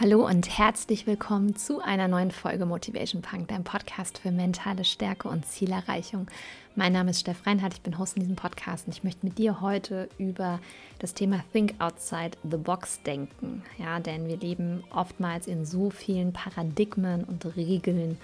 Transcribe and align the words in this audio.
Hallo 0.00 0.26
und 0.26 0.48
herzlich 0.56 1.06
willkommen 1.06 1.56
zu 1.56 1.82
einer 1.82 2.08
neuen 2.08 2.30
Folge 2.30 2.64
Motivation 2.64 3.20
Punk, 3.20 3.48
dein 3.48 3.64
Podcast 3.64 4.16
für 4.16 4.30
mentale 4.30 4.86
Stärke 4.86 5.28
und 5.28 5.44
Zielerreichung. 5.44 6.26
Mein 6.74 6.94
Name 6.94 7.10
ist 7.10 7.20
Steff 7.20 7.46
Reinhardt, 7.46 7.74
ich 7.74 7.82
bin 7.82 7.98
Host 7.98 8.16
in 8.16 8.22
diesem 8.22 8.34
Podcast 8.34 8.86
und 8.86 8.94
ich 8.94 9.04
möchte 9.04 9.26
mit 9.26 9.36
dir 9.36 9.60
heute 9.60 10.08
über 10.16 10.58
das 11.00 11.12
Thema 11.12 11.44
Think 11.52 11.74
Outside 11.80 12.30
the 12.50 12.56
Box 12.56 13.02
denken. 13.02 13.62
Ja, 13.76 14.00
denn 14.00 14.26
wir 14.26 14.38
leben 14.38 14.84
oftmals 14.88 15.46
in 15.46 15.66
so 15.66 15.90
vielen 15.90 16.32
Paradigmen 16.32 17.24
und 17.24 17.44
Regeln 17.54 18.16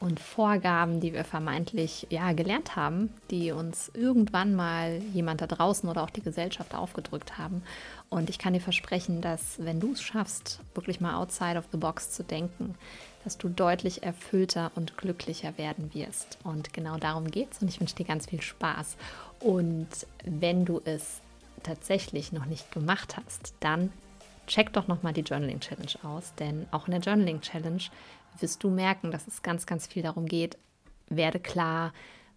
und 0.00 0.18
Vorgaben, 0.18 0.98
die 0.98 1.12
wir 1.12 1.24
vermeintlich 1.24 2.06
ja, 2.08 2.32
gelernt 2.32 2.74
haben, 2.74 3.10
die 3.30 3.52
uns 3.52 3.90
irgendwann 3.94 4.56
mal 4.56 5.00
jemand 5.12 5.42
da 5.42 5.46
draußen 5.46 5.88
oder 5.88 6.02
auch 6.02 6.10
die 6.10 6.22
Gesellschaft 6.22 6.74
aufgedrückt 6.74 7.38
haben. 7.38 7.62
Und 8.10 8.28
ich 8.28 8.40
kann 8.40 8.52
dir 8.52 8.60
versprechen, 8.60 9.20
dass 9.20 9.54
wenn 9.58 9.78
du 9.78 9.92
es 9.92 10.02
schaffst, 10.02 10.60
wirklich 10.74 11.00
mal 11.00 11.14
outside 11.14 11.56
of 11.56 11.66
the 11.70 11.78
box 11.78 12.10
zu 12.10 12.24
denken, 12.24 12.74
dass 13.22 13.38
du 13.38 13.48
deutlich 13.48 14.02
erfüllter 14.02 14.72
und 14.74 14.96
glücklicher 14.96 15.56
werden 15.58 15.94
wirst. 15.94 16.38
Und 16.42 16.72
genau 16.72 16.96
darum 16.96 17.30
geht 17.30 17.52
es 17.52 17.62
und 17.62 17.68
ich 17.68 17.80
wünsche 17.80 17.94
dir 17.94 18.06
ganz 18.06 18.26
viel 18.26 18.42
Spaß. 18.42 18.96
Und 19.38 19.88
wenn 20.24 20.64
du 20.64 20.80
es 20.84 21.20
tatsächlich 21.62 22.32
noch 22.32 22.46
nicht 22.46 22.72
gemacht 22.72 23.16
hast, 23.16 23.54
dann 23.60 23.92
check 24.48 24.72
doch 24.72 24.88
nochmal 24.88 25.12
die 25.12 25.20
Journaling 25.20 25.60
Challenge 25.60 25.92
aus, 26.02 26.34
denn 26.34 26.66
auch 26.72 26.88
in 26.88 26.92
der 26.92 27.00
Journaling 27.00 27.40
Challenge 27.40 27.82
wirst 28.40 28.64
du 28.64 28.70
merken, 28.70 29.12
dass 29.12 29.28
es 29.28 29.42
ganz, 29.42 29.66
ganz 29.66 29.86
viel 29.86 30.02
darum 30.02 30.26
geht, 30.26 30.58
werde 31.08 31.38
klar, 31.38 31.92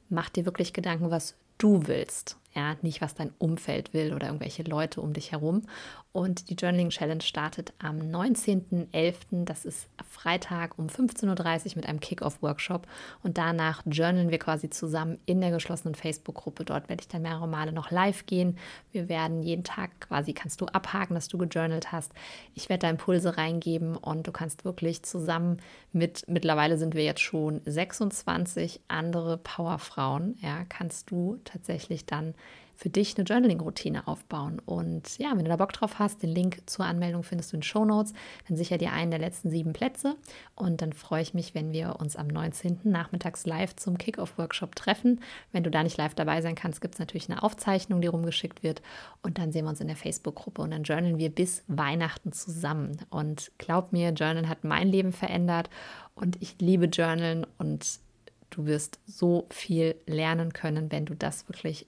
mach 0.10 0.30
dir 0.30 0.46
wirklich 0.46 0.74
Gedanken, 0.74 1.10
was 1.10 1.36
du 1.58 1.88
willst. 1.88 2.38
Ja, 2.56 2.76
nicht 2.84 3.02
was 3.02 3.16
dein 3.16 3.34
Umfeld 3.40 3.94
will 3.94 4.14
oder 4.14 4.28
irgendwelche 4.28 4.64
Leute 4.64 5.02
um 5.02 5.14
dich 5.14 5.32
herum. 5.32 5.64
Und 6.14 6.52
die 6.52 6.54
Journaling 6.54 6.92
Challenge 6.92 7.24
startet 7.24 7.74
am 7.80 7.98
19.11. 7.98 9.46
Das 9.46 9.66
ist 9.66 9.88
Freitag 10.08 10.78
um 10.78 10.86
15.30 10.86 11.72
Uhr 11.72 11.72
mit 11.78 11.88
einem 11.88 12.00
Kick-Off-Workshop. 12.00 12.86
Und 13.24 13.40
danach 13.40 13.82
journalen 13.88 14.30
wir 14.30 14.38
quasi 14.38 14.70
zusammen 14.70 15.18
in 15.26 15.42
der 15.42 15.50
geschlossenen 15.50 15.96
Facebook-Gruppe. 15.96 16.66
Dort 16.66 16.88
werde 16.88 17.02
ich 17.02 17.08
dann 17.08 17.24
mehrere 17.24 17.48
Male 17.48 17.72
noch 17.72 17.90
live 17.90 18.28
gehen. 18.28 18.60
Wir 18.92 19.10
werden 19.10 19.42
jeden 19.42 19.64
Tag 19.64 20.02
quasi, 20.02 20.34
kannst 20.34 20.62
du 20.62 20.68
abhaken, 20.68 21.16
dass 21.16 21.30
du 21.30 21.40
gejournalt 21.40 21.92
hast. 21.92 22.12
Ich 22.54 22.70
werde 22.70 22.82
da 22.82 22.90
Impulse 22.92 23.36
reingeben 23.36 23.98
und 23.98 24.28
du 24.28 24.32
kannst 24.32 24.66
wirklich 24.66 25.02
zusammen 25.02 25.58
mit, 25.94 26.26
mittlerweile 26.28 26.78
sind 26.78 26.94
wir 26.94 27.04
jetzt 27.04 27.22
schon 27.22 27.62
26 27.66 28.82
andere 28.88 29.38
Powerfrauen, 29.38 30.38
ja, 30.42 30.64
kannst 30.70 31.10
du 31.10 31.40
tatsächlich 31.44 32.06
dann 32.06 32.36
für 32.84 32.90
dich 32.90 33.18
eine 33.18 33.24
Journaling-Routine 33.24 34.10
aufbauen. 34.10 34.62
Und 34.66 35.18
ja, 35.18 35.32
wenn 35.32 35.46
du 35.46 35.50
da 35.50 35.56
Bock 35.56 35.72
drauf 35.72 36.00
hast, 36.00 36.22
den 36.22 36.32
Link 36.32 36.64
zur 36.66 36.84
Anmeldung 36.84 37.24
findest 37.24 37.54
du 37.54 37.56
in 37.56 37.64
Show 37.64 37.86
Notes. 37.86 38.12
Dann 38.50 38.58
sicher 38.58 38.78
dir 38.78 38.92
einen 38.92 39.10
der 39.10 39.22
letzten 39.22 39.50
sieben 39.50 39.72
Plätze. 39.72 40.18
Und 40.54 40.82
dann 40.82 40.92
freue 40.92 41.22
ich 41.22 41.34
mich, 41.34 41.56
wenn 41.56 41.72
wir 41.72 42.02
uns 42.02 42.18
am 42.18 42.28
19. 42.28 42.80
nachmittags 42.84 43.46
live 43.46 43.74
zum 43.78 43.98
Kick-Off-Workshop 43.98 44.76
treffen. 44.76 45.22
Wenn 45.54 45.64
du 45.64 45.72
da 45.72 45.82
nicht 45.82 45.96
live 45.96 46.14
dabei 46.14 46.42
sein 46.42 46.56
kannst, 46.56 46.82
gibt 46.82 46.96
es 46.96 47.00
natürlich 47.00 47.30
eine 47.30 47.42
Aufzeichnung, 47.42 48.02
die 48.02 48.08
rumgeschickt 48.08 48.64
wird. 48.64 48.82
Und 49.22 49.38
dann 49.38 49.54
sehen 49.54 49.64
wir 49.64 49.70
uns 49.70 49.80
in 49.80 49.88
der 49.88 49.96
Facebook-Gruppe 49.96 50.62
und 50.62 50.72
dann 50.72 50.84
journalen 50.84 51.20
wir 51.20 51.30
bis 51.30 51.64
Weihnachten 51.68 52.34
zusammen. 52.34 52.98
Und 53.10 53.54
glaub 53.60 53.94
mir, 53.94 54.10
Journal 54.10 54.50
hat 54.50 54.66
mein 54.66 54.90
Leben 54.90 55.14
verändert 55.14 55.70
und 56.16 56.36
ich 56.42 56.58
liebe 56.60 56.88
Journalen 56.88 57.48
und 57.58 58.02
du 58.50 58.66
wirst 58.66 59.00
so 59.06 59.48
viel 59.50 59.96
lernen 60.06 60.52
können, 60.52 60.92
wenn 60.92 61.06
du 61.06 61.16
das 61.16 61.48
wirklich 61.48 61.88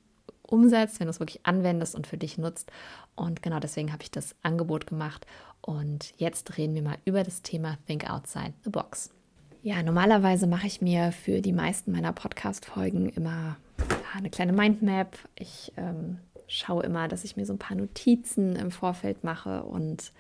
umsetzt, 0.55 0.99
wenn 0.99 1.07
du 1.07 1.11
es 1.11 1.19
wirklich 1.19 1.45
anwendest 1.45 1.93
und 1.93 2.07
für 2.07 2.17
dich 2.17 2.37
nutzt. 2.37 2.71
Und 3.15 3.43
genau 3.43 3.59
deswegen 3.59 3.91
habe 3.91 4.03
ich 4.03 4.11
das 4.11 4.35
Angebot 4.41 4.87
gemacht. 4.87 5.27
Und 5.61 6.13
jetzt 6.17 6.57
reden 6.57 6.73
wir 6.73 6.81
mal 6.81 6.97
über 7.05 7.23
das 7.23 7.41
Thema 7.41 7.77
Think 7.85 8.09
Outside 8.09 8.53
the 8.63 8.69
Box. 8.69 9.11
Ja, 9.61 9.81
normalerweise 9.81 10.47
mache 10.47 10.67
ich 10.67 10.81
mir 10.81 11.11
für 11.11 11.41
die 11.41 11.53
meisten 11.53 11.91
meiner 11.91 12.13
Podcast-Folgen 12.13 13.09
immer 13.09 13.57
eine 14.15 14.29
kleine 14.29 14.53
Mindmap. 14.53 15.17
Ich 15.35 15.73
ähm, 15.77 16.19
schaue 16.47 16.83
immer, 16.83 17.07
dass 17.07 17.23
ich 17.23 17.35
mir 17.35 17.45
so 17.45 17.53
ein 17.53 17.59
paar 17.59 17.75
Notizen 17.75 18.55
im 18.55 18.71
Vorfeld 18.71 19.23
mache 19.23 19.63
und 19.63 20.11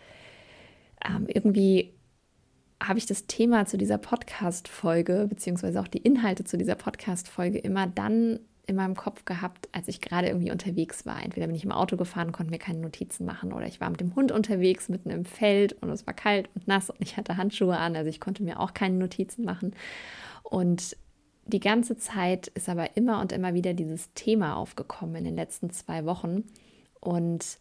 ähm, 1.07 1.27
irgendwie 1.27 1.93
habe 2.83 2.99
ich 2.99 3.05
das 3.05 3.25
Thema 3.27 3.65
zu 3.65 3.77
dieser 3.77 3.97
Podcast-Folge, 3.97 5.27
beziehungsweise 5.29 5.79
auch 5.79 5.87
die 5.87 5.99
Inhalte 5.99 6.43
zu 6.43 6.57
dieser 6.57 6.75
Podcast-Folge 6.75 7.59
immer 7.59 7.87
dann 7.87 8.39
in 8.67 8.75
meinem 8.75 8.95
Kopf 8.95 9.25
gehabt, 9.25 9.69
als 9.71 9.87
ich 9.87 10.01
gerade 10.01 10.27
irgendwie 10.27 10.51
unterwegs 10.51 11.05
war. 11.05 11.23
Entweder 11.23 11.47
bin 11.47 11.55
ich 11.55 11.63
im 11.63 11.71
Auto 11.71 11.97
gefahren, 11.97 12.31
konnte 12.31 12.51
mir 12.51 12.59
keine 12.59 12.79
Notizen 12.79 13.25
machen 13.25 13.53
oder 13.53 13.67
ich 13.67 13.81
war 13.81 13.89
mit 13.89 13.99
dem 13.99 14.15
Hund 14.15 14.31
unterwegs 14.31 14.89
mitten 14.89 15.09
im 15.09 15.25
Feld 15.25 15.73
und 15.81 15.89
es 15.89 16.05
war 16.07 16.13
kalt 16.13 16.49
und 16.55 16.67
nass 16.67 16.89
und 16.89 17.01
ich 17.01 17.17
hatte 17.17 17.37
Handschuhe 17.37 17.77
an, 17.77 17.95
also 17.95 18.09
ich 18.09 18.19
konnte 18.19 18.43
mir 18.43 18.59
auch 18.59 18.73
keine 18.73 18.95
Notizen 18.95 19.45
machen. 19.45 19.75
Und 20.43 20.97
die 21.45 21.59
ganze 21.59 21.97
Zeit 21.97 22.47
ist 22.47 22.69
aber 22.69 22.97
immer 22.97 23.21
und 23.21 23.31
immer 23.31 23.53
wieder 23.53 23.73
dieses 23.73 24.11
Thema 24.13 24.55
aufgekommen 24.55 25.15
in 25.15 25.23
den 25.25 25.35
letzten 25.35 25.69
zwei 25.69 26.05
Wochen 26.05 26.43
und 26.99 27.59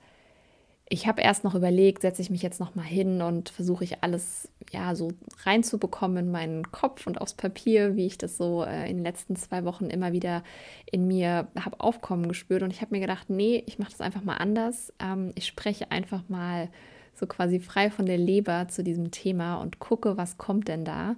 ich 0.89 1.07
habe 1.07 1.23
erst 1.23 1.45
noch 1.45 1.55
überlegt, 1.55 2.03
setze 2.03 2.21
ich 2.21 2.31
mich 2.31 2.43
jetzt 2.43 2.61
noch 2.61 2.75
mal 2.75 2.83
hin 2.83 3.23
und 3.23 3.49
versuche 3.49 3.85
ich 3.85 4.03
alles 4.03 4.51
ja 4.71 4.95
so 4.95 5.13
reinzubekommen 5.45 6.27
in 6.27 6.31
meinen 6.31 6.71
Kopf 6.73 7.07
und 7.07 7.21
aufs 7.21 7.35
Papier, 7.35 7.97
wie 7.97 8.07
ich 8.07 8.19
das 8.19 8.37
so 8.37 8.65
äh, 8.65 8.89
in 8.91 8.99
den 8.99 9.05
letzten 9.05 9.35
zwei 9.35 9.65
Wochen 9.65 9.87
immer 9.87 10.13
wieder 10.13 10.43
in 10.91 11.07
mir 11.07 11.49
habe 11.59 11.81
aufkommen 11.81 12.29
gespürt. 12.29 12.63
Und 12.63 12.71
ich 12.71 12.83
habe 12.83 12.95
mir 12.95 13.01
gedacht, 13.01 13.31
nee, 13.31 13.63
ich 13.67 13.79
mache 13.79 13.93
das 13.93 14.03
einfach 14.03 14.23
mal 14.23 14.37
anders. 14.37 14.93
Ähm, 15.01 15.33
ich 15.37 15.47
spreche 15.47 15.91
einfach 15.91 16.23
mal 16.29 16.69
so 17.15 17.27
quasi 17.27 17.61
frei 17.61 17.91
von 17.91 18.05
der 18.05 18.19
Leber 18.19 18.69
zu 18.69 18.85
diesem 18.85 19.11
Thema 19.11 19.57
und 19.57 19.79
gucke, 19.79 20.19
was 20.19 20.37
kommt 20.37 20.69
denn 20.69 20.85
da 20.85 21.17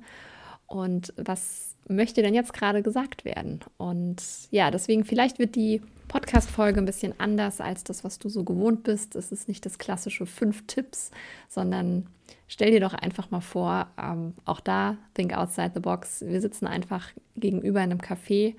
und 0.66 1.12
was 1.16 1.77
möchte 1.88 2.22
denn 2.22 2.34
jetzt 2.34 2.53
gerade 2.53 2.82
gesagt 2.82 3.25
werden. 3.25 3.60
Und 3.77 4.22
ja, 4.50 4.71
deswegen 4.71 5.04
vielleicht 5.04 5.38
wird 5.38 5.54
die 5.54 5.81
Podcast-Folge 6.09 6.81
ein 6.81 6.84
bisschen 6.84 7.19
anders 7.19 7.60
als 7.60 7.84
das, 7.84 8.04
was 8.04 8.19
du 8.19 8.28
so 8.28 8.44
gewohnt 8.44 8.82
bist. 8.82 9.15
Es 9.16 9.32
ist 9.32 9.49
nicht 9.49 9.65
das 9.66 9.78
klassische 9.78 10.27
fünf 10.27 10.66
Tipps, 10.66 11.10
sondern 11.49 12.06
stell 12.49 12.71
dir 12.71 12.81
doch 12.81 12.94
einfach 12.94 13.31
mal 13.31 13.41
vor, 13.41 13.88
ähm, 14.00 14.34
auch 14.44 14.60
da, 14.60 14.97
think 15.15 15.32
outside 15.32 15.72
the 15.75 15.81
box. 15.81 16.25
Wir 16.27 16.41
sitzen 16.41 16.66
einfach 16.66 17.10
gegenüber 17.37 17.83
in 17.83 17.91
einem 17.91 18.00
Café 18.00 18.56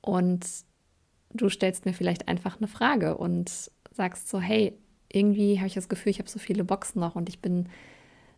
und 0.00 0.46
du 1.32 1.48
stellst 1.48 1.86
mir 1.86 1.94
vielleicht 1.94 2.28
einfach 2.28 2.58
eine 2.58 2.68
Frage 2.68 3.16
und 3.16 3.70
sagst 3.90 4.28
so, 4.28 4.40
hey, 4.40 4.76
irgendwie 5.08 5.58
habe 5.58 5.66
ich 5.66 5.74
das 5.74 5.88
Gefühl, 5.88 6.10
ich 6.10 6.18
habe 6.18 6.28
so 6.28 6.38
viele 6.38 6.64
Boxen 6.64 7.00
noch 7.00 7.16
und 7.16 7.28
ich 7.28 7.40
bin 7.40 7.68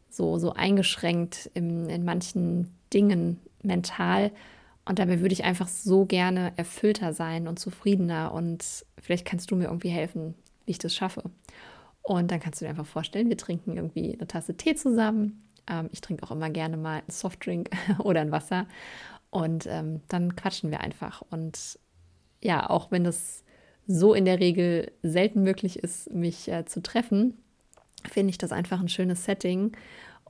so, 0.08 0.38
so 0.38 0.52
eingeschränkt 0.52 1.50
in, 1.54 1.88
in 1.88 2.04
manchen 2.04 2.72
Dingen 2.94 3.40
mental 3.62 4.30
und 4.84 4.98
dabei 4.98 5.20
würde 5.20 5.32
ich 5.32 5.44
einfach 5.44 5.68
so 5.68 6.04
gerne 6.04 6.52
erfüllter 6.56 7.12
sein 7.12 7.48
und 7.48 7.58
zufriedener. 7.58 8.32
Und 8.32 8.84
vielleicht 9.00 9.24
kannst 9.24 9.50
du 9.50 9.56
mir 9.56 9.64
irgendwie 9.64 9.88
helfen, 9.88 10.34
wie 10.66 10.72
ich 10.72 10.78
das 10.78 10.94
schaffe. 10.94 11.22
Und 12.02 12.30
dann 12.30 12.40
kannst 12.40 12.60
du 12.60 12.66
dir 12.66 12.70
einfach 12.70 12.86
vorstellen, 12.86 13.30
wir 13.30 13.38
trinken 13.38 13.76
irgendwie 13.76 14.12
eine 14.12 14.26
Tasse 14.26 14.56
Tee 14.56 14.74
zusammen. 14.74 15.42
Ähm, 15.66 15.88
ich 15.92 16.02
trinke 16.02 16.22
auch 16.22 16.30
immer 16.30 16.50
gerne 16.50 16.76
mal 16.76 16.98
einen 16.98 17.10
Softdrink 17.10 17.70
oder 17.98 18.20
ein 18.20 18.30
Wasser. 18.30 18.66
Und 19.30 19.66
ähm, 19.66 20.02
dann 20.08 20.36
quatschen 20.36 20.70
wir 20.70 20.80
einfach. 20.80 21.22
Und 21.30 21.78
ja, 22.42 22.68
auch 22.68 22.90
wenn 22.90 23.06
es 23.06 23.42
so 23.86 24.12
in 24.12 24.26
der 24.26 24.38
Regel 24.38 24.92
selten 25.02 25.42
möglich 25.42 25.78
ist, 25.78 26.12
mich 26.12 26.48
äh, 26.48 26.66
zu 26.66 26.82
treffen, 26.82 27.38
finde 28.06 28.30
ich 28.30 28.38
das 28.38 28.52
einfach 28.52 28.80
ein 28.80 28.88
schönes 28.88 29.24
Setting. 29.24 29.72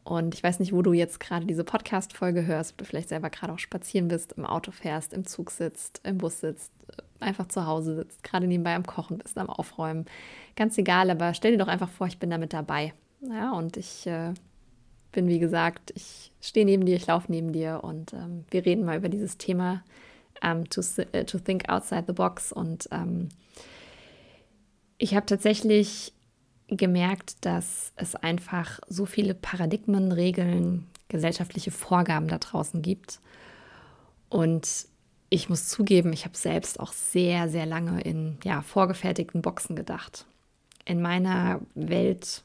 Und 0.04 0.34
ich 0.34 0.42
weiß 0.42 0.60
nicht, 0.60 0.72
wo 0.72 0.82
du 0.82 0.92
jetzt 0.92 1.18
gerade 1.18 1.46
diese 1.46 1.64
Podcast-Folge 1.64 2.44
hörst, 2.44 2.72
ob 2.72 2.78
du 2.78 2.84
vielleicht 2.84 3.08
selber 3.08 3.30
gerade 3.30 3.52
auch 3.52 3.58
spazieren 3.58 4.08
bist, 4.08 4.34
im 4.34 4.44
Auto 4.44 4.70
fährst, 4.70 5.14
im 5.14 5.26
Zug 5.26 5.50
sitzt, 5.50 6.02
im 6.04 6.18
Bus 6.18 6.40
sitzt, 6.40 6.72
einfach 7.20 7.48
zu 7.48 7.66
Hause 7.66 7.96
sitzt, 7.96 8.22
gerade 8.22 8.46
nebenbei 8.46 8.74
am 8.74 8.86
Kochen 8.86 9.18
bist, 9.18 9.38
am 9.38 9.48
Aufräumen. 9.48 10.04
Ganz 10.56 10.76
egal, 10.76 11.10
aber 11.10 11.32
stell 11.32 11.52
dir 11.52 11.58
doch 11.58 11.68
einfach 11.68 11.88
vor, 11.88 12.06
ich 12.06 12.18
bin 12.18 12.28
damit 12.28 12.52
dabei. 12.52 12.92
Ja, 13.22 13.52
und 13.52 13.78
ich 13.78 14.06
äh, 14.06 14.34
bin, 15.12 15.26
wie 15.28 15.38
gesagt, 15.38 15.92
ich 15.96 16.32
stehe 16.42 16.66
neben 16.66 16.84
dir, 16.84 16.96
ich 16.96 17.06
laufe 17.06 17.32
neben 17.32 17.52
dir 17.52 17.80
und 17.82 18.12
ähm, 18.12 18.44
wir 18.50 18.66
reden 18.66 18.84
mal 18.84 18.98
über 18.98 19.08
dieses 19.08 19.38
Thema 19.38 19.82
ähm, 20.42 20.68
to, 20.68 20.82
uh, 20.82 21.24
to 21.24 21.38
think 21.38 21.70
outside 21.70 22.04
the 22.06 22.12
box. 22.12 22.52
Und 22.52 22.88
ähm, 22.92 23.30
ich 24.98 25.14
habe 25.14 25.24
tatsächlich 25.24 26.12
gemerkt, 26.68 27.44
dass 27.44 27.92
es 27.96 28.14
einfach 28.14 28.80
so 28.88 29.06
viele 29.06 29.34
Paradigmen, 29.34 30.12
Regeln, 30.12 30.86
gesellschaftliche 31.08 31.70
Vorgaben 31.70 32.28
da 32.28 32.38
draußen 32.38 32.82
gibt. 32.82 33.20
Und 34.28 34.86
ich 35.30 35.48
muss 35.48 35.68
zugeben, 35.68 36.12
ich 36.12 36.24
habe 36.24 36.36
selbst 36.36 36.80
auch 36.80 36.92
sehr, 36.92 37.48
sehr 37.48 37.66
lange 37.66 38.00
in 38.00 38.38
ja, 38.44 38.62
vorgefertigten 38.62 39.42
Boxen 39.42 39.76
gedacht. 39.76 40.26
In 40.84 41.00
meiner 41.02 41.60
Welt 41.74 42.42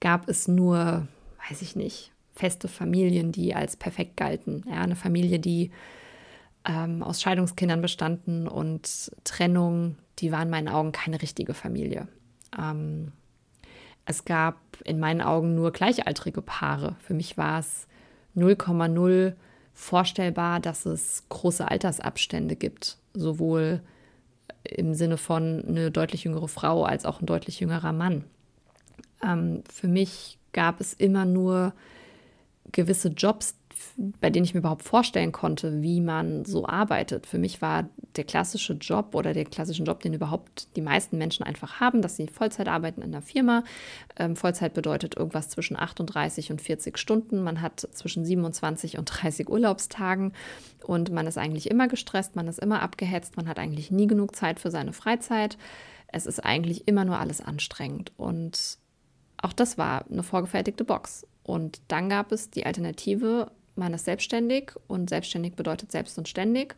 gab 0.00 0.28
es 0.28 0.48
nur, 0.48 1.06
weiß 1.48 1.62
ich 1.62 1.76
nicht, 1.76 2.12
feste 2.34 2.68
Familien, 2.68 3.32
die 3.32 3.54
als 3.54 3.76
perfekt 3.76 4.16
galten. 4.16 4.64
Ja, 4.68 4.82
eine 4.82 4.96
Familie, 4.96 5.38
die 5.38 5.70
ähm, 6.66 7.02
aus 7.02 7.22
Scheidungskindern 7.22 7.80
bestanden 7.80 8.46
und 8.46 9.10
Trennung, 9.24 9.96
die 10.18 10.32
war 10.32 10.42
in 10.42 10.50
meinen 10.50 10.68
Augen 10.68 10.92
keine 10.92 11.22
richtige 11.22 11.54
Familie. 11.54 12.08
Ähm, 12.58 13.12
es 14.06 14.24
gab 14.24 14.56
in 14.84 14.98
meinen 14.98 15.20
Augen 15.20 15.54
nur 15.54 15.72
gleichaltrige 15.72 16.40
Paare. 16.40 16.96
Für 17.00 17.14
mich 17.14 17.36
war 17.36 17.58
es 17.58 17.86
0,0 18.36 19.34
vorstellbar, 19.74 20.60
dass 20.60 20.86
es 20.86 21.24
große 21.28 21.68
Altersabstände 21.68 22.56
gibt, 22.56 22.98
sowohl 23.12 23.82
im 24.64 24.94
Sinne 24.94 25.16
von 25.16 25.64
eine 25.66 25.90
deutlich 25.90 26.24
jüngere 26.24 26.48
Frau 26.48 26.84
als 26.84 27.04
auch 27.04 27.20
ein 27.20 27.26
deutlich 27.26 27.60
jüngerer 27.60 27.92
Mann. 27.92 28.24
Ähm, 29.22 29.62
für 29.70 29.88
mich 29.88 30.38
gab 30.52 30.80
es 30.80 30.92
immer 30.92 31.24
nur 31.24 31.72
gewisse 32.72 33.08
Jobs, 33.08 33.56
bei 33.96 34.30
denen 34.30 34.44
ich 34.44 34.54
mir 34.54 34.60
überhaupt 34.60 34.82
vorstellen 34.82 35.32
konnte, 35.32 35.82
wie 35.82 36.00
man 36.00 36.44
so 36.44 36.66
arbeitet. 36.66 37.26
Für 37.26 37.38
mich 37.38 37.62
war 37.62 37.88
der 38.16 38.24
klassische 38.24 38.74
Job 38.74 39.14
oder 39.14 39.32
der 39.32 39.44
klassische 39.44 39.82
Job, 39.82 40.00
den 40.00 40.14
überhaupt 40.14 40.68
die 40.76 40.82
meisten 40.82 41.18
Menschen 41.18 41.44
einfach 41.44 41.80
haben, 41.80 42.02
dass 42.02 42.16
sie 42.16 42.26
Vollzeit 42.26 42.68
arbeiten 42.68 43.02
in 43.02 43.14
einer 43.14 43.22
Firma. 43.22 43.64
Ähm, 44.16 44.36
Vollzeit 44.36 44.74
bedeutet 44.74 45.16
irgendwas 45.16 45.48
zwischen 45.48 45.78
38 45.78 46.50
und 46.50 46.60
40 46.60 46.98
Stunden. 46.98 47.42
Man 47.42 47.60
hat 47.62 47.88
zwischen 47.92 48.24
27 48.24 48.98
und 48.98 49.06
30 49.06 49.48
Urlaubstagen 49.48 50.32
und 50.84 51.10
man 51.10 51.26
ist 51.26 51.38
eigentlich 51.38 51.70
immer 51.70 51.88
gestresst, 51.88 52.36
man 52.36 52.48
ist 52.48 52.58
immer 52.58 52.82
abgehetzt, 52.82 53.36
man 53.36 53.48
hat 53.48 53.58
eigentlich 53.58 53.90
nie 53.90 54.06
genug 54.06 54.36
Zeit 54.36 54.60
für 54.60 54.70
seine 54.70 54.92
Freizeit. 54.92 55.58
Es 56.08 56.26
ist 56.26 56.40
eigentlich 56.40 56.86
immer 56.86 57.04
nur 57.04 57.18
alles 57.18 57.40
anstrengend 57.40 58.12
und 58.16 58.78
auch 59.38 59.52
das 59.52 59.76
war 59.78 60.04
eine 60.10 60.22
vorgefertigte 60.22 60.84
Box. 60.84 61.26
Und 61.42 61.80
dann 61.88 62.08
gab 62.08 62.32
es 62.32 62.50
die 62.50 62.66
Alternative, 62.66 63.50
man 63.76 63.94
ist 63.94 64.04
selbstständig 64.04 64.72
und 64.86 65.08
selbstständig 65.08 65.54
bedeutet 65.54 65.92
selbst 65.92 66.18
und 66.18 66.28
ständig. 66.28 66.74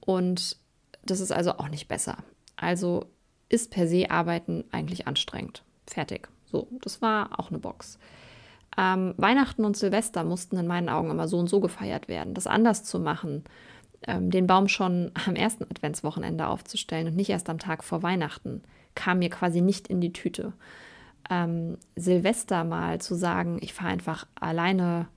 Und 0.00 0.56
das 1.04 1.20
ist 1.20 1.32
also 1.32 1.52
auch 1.52 1.68
nicht 1.68 1.88
besser. 1.88 2.18
Also 2.56 3.06
ist 3.48 3.70
per 3.70 3.86
se 3.86 4.10
Arbeiten 4.10 4.64
eigentlich 4.72 5.06
anstrengend. 5.06 5.62
Fertig. 5.86 6.28
So, 6.46 6.68
das 6.82 7.02
war 7.02 7.38
auch 7.38 7.50
eine 7.50 7.58
Box. 7.58 7.98
Ähm, 8.78 9.14
Weihnachten 9.16 9.64
und 9.64 9.76
Silvester 9.76 10.24
mussten 10.24 10.56
in 10.56 10.66
meinen 10.66 10.88
Augen 10.88 11.10
immer 11.10 11.28
so 11.28 11.38
und 11.38 11.48
so 11.48 11.60
gefeiert 11.60 12.08
werden. 12.08 12.34
Das 12.34 12.46
anders 12.46 12.84
zu 12.84 12.98
machen, 12.98 13.44
ähm, 14.06 14.30
den 14.30 14.46
Baum 14.46 14.68
schon 14.68 15.12
am 15.26 15.36
ersten 15.36 15.64
Adventswochenende 15.64 16.46
aufzustellen 16.46 17.08
und 17.08 17.16
nicht 17.16 17.30
erst 17.30 17.50
am 17.50 17.58
Tag 17.58 17.84
vor 17.84 18.02
Weihnachten, 18.02 18.62
kam 18.94 19.18
mir 19.18 19.30
quasi 19.30 19.60
nicht 19.60 19.88
in 19.88 20.00
die 20.00 20.12
Tüte. 20.12 20.52
Ähm, 21.30 21.78
Silvester 21.96 22.64
mal 22.64 23.00
zu 23.00 23.14
sagen, 23.14 23.58
ich 23.60 23.74
fahre 23.74 23.90
einfach 23.90 24.26
alleine 24.34 25.08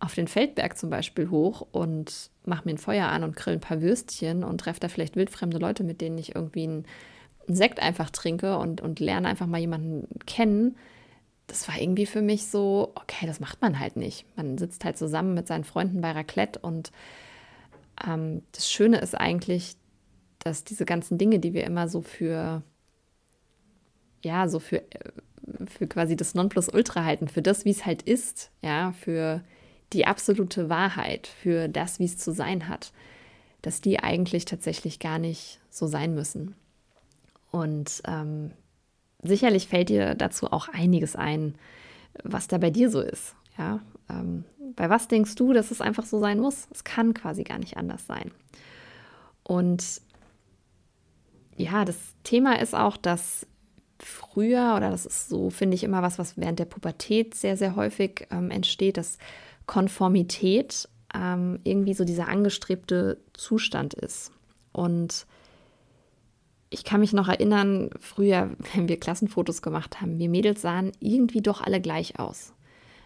auf 0.00 0.14
den 0.14 0.28
Feldberg 0.28 0.76
zum 0.78 0.90
Beispiel 0.90 1.30
hoch 1.30 1.66
und 1.72 2.30
mache 2.44 2.64
mir 2.64 2.72
ein 2.72 2.78
Feuer 2.78 3.08
an 3.08 3.22
und 3.22 3.36
grill 3.36 3.54
ein 3.54 3.60
paar 3.60 3.82
Würstchen 3.82 4.42
und 4.42 4.58
treffe 4.58 4.80
da 4.80 4.88
vielleicht 4.88 5.14
wildfremde 5.14 5.58
Leute, 5.58 5.84
mit 5.84 6.00
denen 6.00 6.18
ich 6.18 6.34
irgendwie 6.34 6.64
einen, 6.64 6.84
Sekt 7.52 7.80
einfach 7.80 8.10
trinke 8.10 8.58
und, 8.58 8.80
und 8.80 9.00
lerne 9.00 9.26
einfach 9.26 9.46
mal 9.46 9.58
jemanden 9.58 10.06
kennen. 10.24 10.76
Das 11.48 11.66
war 11.66 11.80
irgendwie 11.80 12.06
für 12.06 12.22
mich 12.22 12.46
so, 12.46 12.92
okay, 12.94 13.26
das 13.26 13.40
macht 13.40 13.60
man 13.60 13.80
halt 13.80 13.96
nicht. 13.96 14.24
Man 14.36 14.56
sitzt 14.56 14.84
halt 14.84 14.96
zusammen 14.96 15.34
mit 15.34 15.48
seinen 15.48 15.64
Freunden 15.64 16.00
bei 16.00 16.12
Raclette 16.12 16.60
und 16.60 16.92
ähm, 18.06 18.42
das 18.52 18.70
Schöne 18.70 18.98
ist 18.98 19.16
eigentlich, 19.16 19.76
dass 20.38 20.62
diese 20.62 20.84
ganzen 20.84 21.18
Dinge, 21.18 21.40
die 21.40 21.52
wir 21.52 21.64
immer 21.64 21.88
so 21.88 22.02
für, 22.02 22.62
ja, 24.22 24.46
so 24.46 24.60
für, 24.60 24.84
für 25.66 25.88
quasi 25.88 26.14
das 26.14 26.34
Nonplusultra 26.34 27.04
halten, 27.04 27.26
für 27.26 27.42
das, 27.42 27.64
wie 27.64 27.70
es 27.70 27.84
halt 27.84 28.02
ist, 28.02 28.52
ja, 28.62 28.92
für 28.92 29.42
die 29.92 30.06
absolute 30.06 30.68
Wahrheit 30.68 31.26
für 31.26 31.68
das, 31.68 31.98
wie 31.98 32.04
es 32.04 32.18
zu 32.18 32.32
sein 32.32 32.68
hat, 32.68 32.92
dass 33.62 33.80
die 33.80 34.00
eigentlich 34.00 34.44
tatsächlich 34.44 34.98
gar 34.98 35.18
nicht 35.18 35.60
so 35.70 35.86
sein 35.86 36.14
müssen. 36.14 36.54
Und 37.50 38.02
ähm, 38.06 38.52
sicherlich 39.22 39.68
fällt 39.68 39.88
dir 39.88 40.14
dazu 40.14 40.52
auch 40.52 40.68
einiges 40.68 41.16
ein, 41.16 41.54
was 42.22 42.48
da 42.48 42.58
bei 42.58 42.70
dir 42.70 42.90
so 42.90 43.00
ist. 43.00 43.34
Ja, 43.58 43.80
ähm, 44.08 44.44
bei 44.76 44.88
was 44.88 45.08
denkst 45.08 45.34
du, 45.34 45.52
dass 45.52 45.70
es 45.70 45.80
einfach 45.80 46.06
so 46.06 46.20
sein 46.20 46.38
muss? 46.38 46.68
Es 46.70 46.84
kann 46.84 47.14
quasi 47.14 47.42
gar 47.42 47.58
nicht 47.58 47.76
anders 47.76 48.06
sein. 48.06 48.30
Und 49.42 50.00
ja, 51.56 51.84
das 51.84 51.96
Thema 52.24 52.60
ist 52.60 52.74
auch, 52.74 52.96
dass 52.96 53.46
früher, 53.98 54.74
oder 54.76 54.90
das 54.90 55.04
ist 55.04 55.28
so, 55.28 55.50
finde 55.50 55.74
ich, 55.74 55.84
immer 55.84 56.02
was, 56.02 56.18
was 56.18 56.36
während 56.36 56.58
der 56.58 56.64
Pubertät 56.64 57.34
sehr, 57.34 57.56
sehr 57.56 57.76
häufig 57.76 58.26
ähm, 58.30 58.50
entsteht, 58.50 58.96
dass 58.96 59.18
Konformität 59.70 60.88
ähm, 61.14 61.60
irgendwie 61.62 61.94
so 61.94 62.04
dieser 62.04 62.26
angestrebte 62.26 63.18
Zustand 63.34 63.94
ist. 63.94 64.32
Und 64.72 65.26
ich 66.70 66.82
kann 66.82 66.98
mich 66.98 67.12
noch 67.12 67.28
erinnern, 67.28 67.90
früher, 68.00 68.50
wenn 68.74 68.88
wir 68.88 68.98
Klassenfotos 68.98 69.62
gemacht 69.62 70.00
haben, 70.00 70.18
wir 70.18 70.28
Mädels 70.28 70.62
sahen 70.62 70.90
irgendwie 70.98 71.40
doch 71.40 71.60
alle 71.60 71.80
gleich 71.80 72.18
aus. 72.18 72.52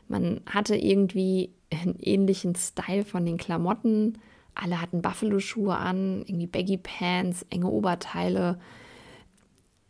Man 0.08 0.40
hatte 0.46 0.74
irgendwie 0.74 1.52
einen 1.70 1.98
ähnlichen 2.00 2.54
Style 2.54 3.04
von 3.04 3.26
den 3.26 3.36
Klamotten. 3.36 4.16
Alle 4.54 4.80
hatten 4.80 5.02
Buffalo-Schuhe 5.02 5.76
an, 5.76 6.22
irgendwie 6.22 6.46
Baggy 6.46 6.78
Pants, 6.78 7.44
enge 7.50 7.68
Oberteile 7.68 8.58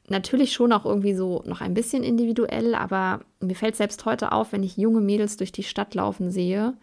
natürlich 0.09 0.53
schon 0.53 0.73
auch 0.73 0.85
irgendwie 0.85 1.15
so 1.15 1.43
noch 1.47 1.61
ein 1.61 1.75
bisschen 1.75 2.03
individuell, 2.03 2.75
aber 2.75 3.21
mir 3.41 3.57
fällt 3.57 3.77
selbst 3.77 4.05
heute 4.05 4.33
auf, 4.33 4.53
wenn 4.53 4.63
ich 4.63 4.77
junge 4.77 5.01
Mädels 5.01 5.37
durch 5.37 5.53
die 5.53 5.63
Stadt 5.63 5.95
laufen 5.95 6.31
sehe, 6.31 6.75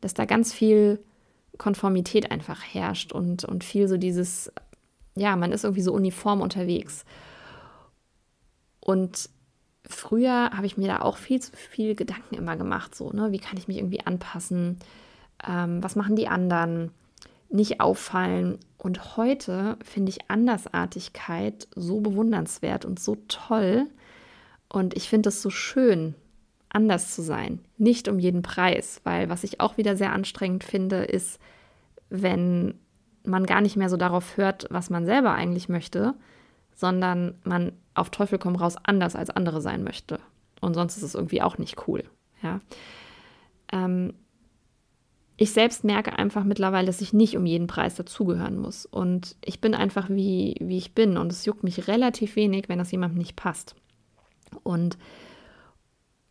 dass 0.00 0.14
da 0.14 0.24
ganz 0.24 0.52
viel 0.52 1.00
Konformität 1.56 2.30
einfach 2.30 2.62
herrscht 2.62 3.12
und, 3.12 3.44
und 3.44 3.64
viel 3.64 3.88
so 3.88 3.96
dieses, 3.96 4.52
ja, 5.16 5.34
man 5.36 5.52
ist 5.52 5.64
irgendwie 5.64 5.82
so 5.82 5.92
uniform 5.92 6.40
unterwegs. 6.40 7.04
Und 8.80 9.28
früher 9.84 10.50
habe 10.50 10.66
ich 10.66 10.76
mir 10.76 10.86
da 10.86 11.00
auch 11.00 11.16
viel 11.16 11.40
zu 11.40 11.56
viel 11.56 11.94
Gedanken 11.94 12.36
immer 12.36 12.56
gemacht, 12.56 12.94
so, 12.94 13.10
ne, 13.10 13.32
wie 13.32 13.38
kann 13.38 13.58
ich 13.58 13.66
mich 13.66 13.78
irgendwie 13.78 14.06
anpassen? 14.06 14.78
Ähm, 15.46 15.82
was 15.82 15.96
machen 15.96 16.16
die 16.16 16.28
anderen? 16.28 16.92
Nicht 17.48 17.80
auffallen. 17.80 18.58
Und 18.76 19.16
heute 19.16 19.76
finde 19.82 20.10
ich 20.10 20.30
Andersartigkeit 20.30 21.68
so 21.74 22.00
bewundernswert 22.00 22.84
und 22.84 23.00
so 23.00 23.16
toll. 23.28 23.86
Und 24.68 24.96
ich 24.96 25.08
finde 25.08 25.30
es 25.30 25.42
so 25.42 25.50
schön, 25.50 26.14
anders 26.68 27.14
zu 27.14 27.22
sein. 27.22 27.60
Nicht 27.78 28.08
um 28.08 28.18
jeden 28.18 28.42
Preis, 28.42 29.00
weil 29.04 29.28
was 29.28 29.44
ich 29.44 29.60
auch 29.60 29.78
wieder 29.78 29.96
sehr 29.96 30.12
anstrengend 30.12 30.64
finde, 30.64 31.04
ist, 31.04 31.40
wenn 32.10 32.74
man 33.24 33.46
gar 33.46 33.60
nicht 33.60 33.76
mehr 33.76 33.88
so 33.88 33.96
darauf 33.96 34.36
hört, 34.36 34.66
was 34.70 34.90
man 34.90 35.06
selber 35.06 35.32
eigentlich 35.32 35.68
möchte, 35.68 36.14
sondern 36.74 37.34
man 37.44 37.72
auf 37.94 38.10
Teufel 38.10 38.38
komm 38.38 38.56
raus 38.56 38.76
anders 38.82 39.16
als 39.16 39.30
andere 39.30 39.60
sein 39.60 39.82
möchte. 39.82 40.20
Und 40.60 40.74
sonst 40.74 40.96
ist 40.96 41.02
es 41.02 41.14
irgendwie 41.14 41.42
auch 41.42 41.58
nicht 41.58 41.88
cool. 41.88 42.04
Ja. 42.42 42.60
Ähm, 43.72 44.14
ich 45.40 45.52
selbst 45.52 45.84
merke 45.84 46.18
einfach 46.18 46.42
mittlerweile, 46.42 46.88
dass 46.88 47.00
ich 47.00 47.12
nicht 47.12 47.36
um 47.36 47.46
jeden 47.46 47.68
Preis 47.68 47.94
dazugehören 47.94 48.58
muss. 48.58 48.86
Und 48.86 49.36
ich 49.44 49.60
bin 49.60 49.72
einfach 49.72 50.10
wie, 50.10 50.56
wie 50.60 50.76
ich 50.76 50.94
bin. 50.94 51.16
Und 51.16 51.30
es 51.30 51.44
juckt 51.44 51.62
mich 51.62 51.86
relativ 51.86 52.34
wenig, 52.34 52.68
wenn 52.68 52.80
das 52.80 52.90
jemandem 52.90 53.18
nicht 53.18 53.36
passt. 53.36 53.76
Und 54.64 54.98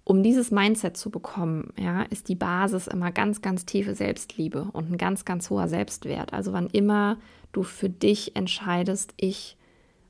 um 0.04 0.24
dieses 0.24 0.52
Mindset 0.52 0.98
zu 0.98 1.10
bekommen, 1.10 1.72
ja, 1.78 2.02
ist 2.04 2.28
die 2.28 2.36
Basis 2.36 2.88
immer 2.88 3.14
ganz, 3.14 3.42
ganz 3.42 3.66
tiefe 3.66 3.96
Selbstliebe 3.96 4.68
und 4.74 4.92
ein 4.92 4.98
ganz, 4.98 5.24
ganz 5.24 5.50
hoher 5.50 5.70
Selbstwert. 5.70 6.34
Also 6.34 6.52
wann 6.52 6.68
immer 6.68 7.18
du 7.54 7.64
für 7.64 7.90
dich 7.90 8.36
entscheidest, 8.36 9.14
ich 9.16 9.58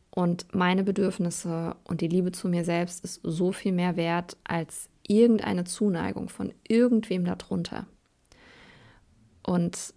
und 0.10 0.56
meine 0.56 0.84
Bedürfnisse 0.84 1.76
und 1.84 2.02
die 2.02 2.08
Liebe 2.08 2.32
zu 2.32 2.50
mir 2.50 2.66
selbst 2.66 3.04
ist 3.04 3.22
so 3.22 3.52
viel 3.52 3.74
mehr 3.74 3.96
wert 3.96 4.38
als 4.44 4.90
irgendeine 5.08 5.66
Zuneigung 5.66 6.30
von 6.30 6.52
irgendwem 6.68 7.26
darunter. 7.26 7.86
Und 9.48 9.94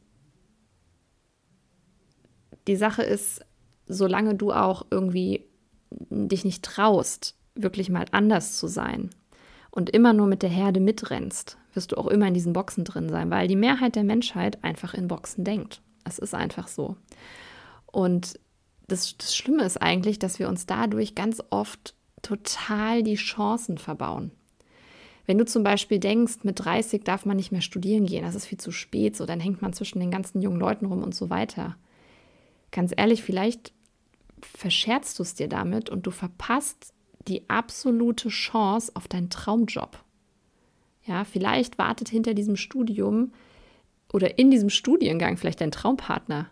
die 2.69 2.76
Sache 2.76 3.02
ist, 3.02 3.45
solange 3.88 4.37
du 4.37 4.52
auch 4.52 4.87
irgendwie 4.90 5.45
dich 5.90 6.45
nicht 6.45 6.64
traust, 6.64 7.35
wirklich 7.57 7.90
mal 7.90 8.07
anders 8.12 8.57
zu 8.57 8.69
sein 8.69 9.11
und 9.73 9.90
immer 9.90 10.12
nur 10.12 10.28
mit 10.28 10.42
der 10.42 10.50
Herde 10.50 10.78
mitrennst, 10.78 11.59
wirst 11.75 11.90
du 11.90 11.97
auch 11.97 12.07
immer 12.07 12.28
in 12.28 12.35
diesen 12.35 12.52
Boxen 12.52 12.85
drin 12.85 13.09
sein, 13.09 13.28
weil 13.30 13.49
die 13.49 13.57
Mehrheit 13.57 13.97
der 13.97 14.04
Menschheit 14.04 14.62
einfach 14.62 14.95
in 14.95 15.09
Boxen 15.09 15.42
denkt. 15.42 15.83
Es 16.04 16.21
ist 16.21 16.35
einfach 16.35 16.69
so. 16.69 16.97
Und 17.87 18.38
das, 18.87 19.16
das 19.19 19.37
Schlimme 19.37 19.64
ist 19.64 19.83
eigentlich, 19.83 20.21
dass 20.21 20.38
wir 20.38 20.49
uns 20.49 20.64
dadurch 20.64 21.16
ganz 21.16 21.42
oft 21.50 21.97
total 22.23 23.02
die 23.02 23.16
Chancen 23.16 23.78
verbauen. 23.78 24.30
Wenn 25.27 25.39
du 25.39 25.45
zum 25.45 25.62
Beispiel 25.62 25.99
denkst, 25.99 26.39
mit 26.43 26.65
30 26.65 27.05
darf 27.05 27.25
man 27.25 27.37
nicht 27.37 27.53
mehr 27.53 27.61
studieren 27.61 28.07
gehen, 28.07 28.25
das 28.25 28.35
ist 28.35 28.47
viel 28.47 28.59
zu 28.59 28.73
spät, 28.73 29.17
so 29.17 29.27
dann 29.27 29.41
hängt 29.41 29.62
man 29.62 29.73
zwischen 29.73 30.00
den 30.00 30.11
ganzen 30.11 30.41
jungen 30.41 30.59
Leuten 30.59 30.87
rum 30.87 31.03
und 31.03 31.15
so 31.15 31.31
weiter. 31.31 31.77
Ganz 32.71 32.93
ehrlich, 32.97 33.23
vielleicht 33.23 33.73
verscherzt 34.43 35.19
du 35.19 35.23
es 35.23 35.35
dir 35.35 35.49
damit 35.49 35.91
und 35.91 36.07
du 36.07 36.11
verpasst 36.11 36.93
die 37.29 37.49
absolute 37.49 38.29
Chance 38.29 38.93
auf 38.95 39.09
deinen 39.09 39.31
Traumjob. 39.31 40.03
Ja, 41.05 41.25
vielleicht 41.25 41.79
wartet 41.79 42.09
hinter 42.09 42.35
diesem 42.35 42.57
Studium 42.57 43.33
oder 44.12 44.39
in 44.39 44.50
diesem 44.50 44.71
Studiengang 44.71 45.37
vielleicht 45.37 45.61
dein 45.61 45.71
Traumpartner. 45.71 46.50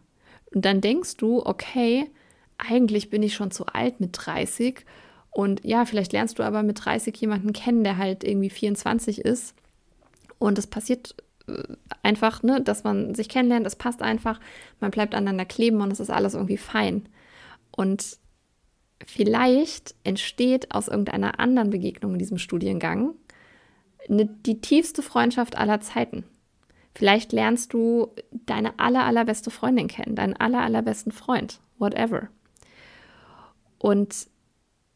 Und 0.55 0.65
dann 0.65 0.81
denkst 0.81 1.17
du, 1.17 1.45
okay, 1.45 2.11
eigentlich 2.57 3.11
bin 3.11 3.23
ich 3.23 3.35
schon 3.35 3.51
zu 3.51 3.67
alt 3.67 4.01
mit 4.01 4.11
30 4.13 4.85
Und 5.31 5.65
ja, 5.65 5.85
vielleicht 5.85 6.13
lernst 6.13 6.39
du 6.39 6.43
aber 6.43 6.63
mit 6.63 6.85
30 6.85 7.17
jemanden 7.17 7.53
kennen, 7.53 7.85
der 7.85 7.97
halt 7.97 8.25
irgendwie 8.25 8.51
24 8.51 9.21
ist. 9.21 9.55
Und 10.39 10.59
es 10.59 10.67
passiert 10.67 11.15
äh, 11.47 11.63
einfach, 12.03 12.43
ne, 12.43 12.61
dass 12.61 12.85
man 12.85 13.15
sich 13.15 13.29
kennenlernt, 13.29 13.67
es 13.67 13.77
passt 13.77 14.03
einfach, 14.03 14.41
man 14.81 14.91
bleibt 14.91 15.15
aneinander 15.15 15.45
kleben 15.45 15.81
und 15.81 15.93
es 15.93 16.01
ist 16.01 16.11
alles 16.11 16.35
irgendwie 16.35 16.57
fein. 16.57 17.09
Und 17.71 18.19
vielleicht 19.07 19.95
entsteht 20.05 20.75
aus 20.75 20.89
irgendeiner 20.89 21.39
anderen 21.39 21.71
Begegnung 21.71 22.15
in 22.15 22.19
diesem 22.19 22.39
Studiengang 22.39 23.15
eine, 24.09 24.27
die 24.27 24.61
tiefste 24.61 25.03
Freundschaft 25.03 25.57
aller 25.57 25.81
Zeiten. 25.81 26.25
Vielleicht 26.95 27.33
lernst 27.33 27.73
du 27.73 28.09
deine 28.33 28.79
aller, 28.79 29.05
allerbeste 29.05 29.51
Freundin 29.51 29.87
kennen, 29.87 30.17
deinen 30.17 30.35
aller, 30.35 30.63
allerbesten 30.63 31.13
Freund, 31.13 31.61
whatever. 31.79 32.29
Und 33.79 34.27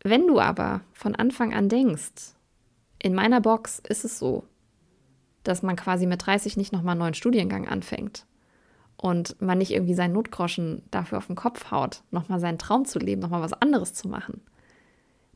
wenn 0.05 0.27
du 0.27 0.41
aber 0.41 0.83
von 0.93 1.15
Anfang 1.15 1.55
an 1.55 1.69
denkst, 1.69 2.35
in 2.99 3.15
meiner 3.15 3.41
Box 3.41 3.81
ist 3.89 4.05
es 4.05 4.19
so, 4.19 4.45
dass 5.45 5.63
man 5.63 5.77
quasi 5.77 6.07
mit 6.07 6.25
30 6.25 6.57
nicht 6.57 6.73
nochmal 6.73 6.93
einen 6.93 7.01
neuen 7.01 7.15
Studiengang 7.15 7.67
anfängt 7.67 8.27
und 8.97 9.41
man 9.41 9.59
nicht 9.59 9.73
irgendwie 9.73 9.95
seinen 9.95 10.13
Notgroschen 10.13 10.83
dafür 10.91 11.19
auf 11.19 11.27
den 11.27 11.37
Kopf 11.37 11.71
haut, 11.71 12.03
nochmal 12.11 12.39
seinen 12.39 12.59
Traum 12.59 12.85
zu 12.85 12.99
leben, 12.99 13.21
nochmal 13.21 13.43
was 13.43 13.53
anderes 13.53 13.95
zu 13.95 14.09
machen. 14.09 14.41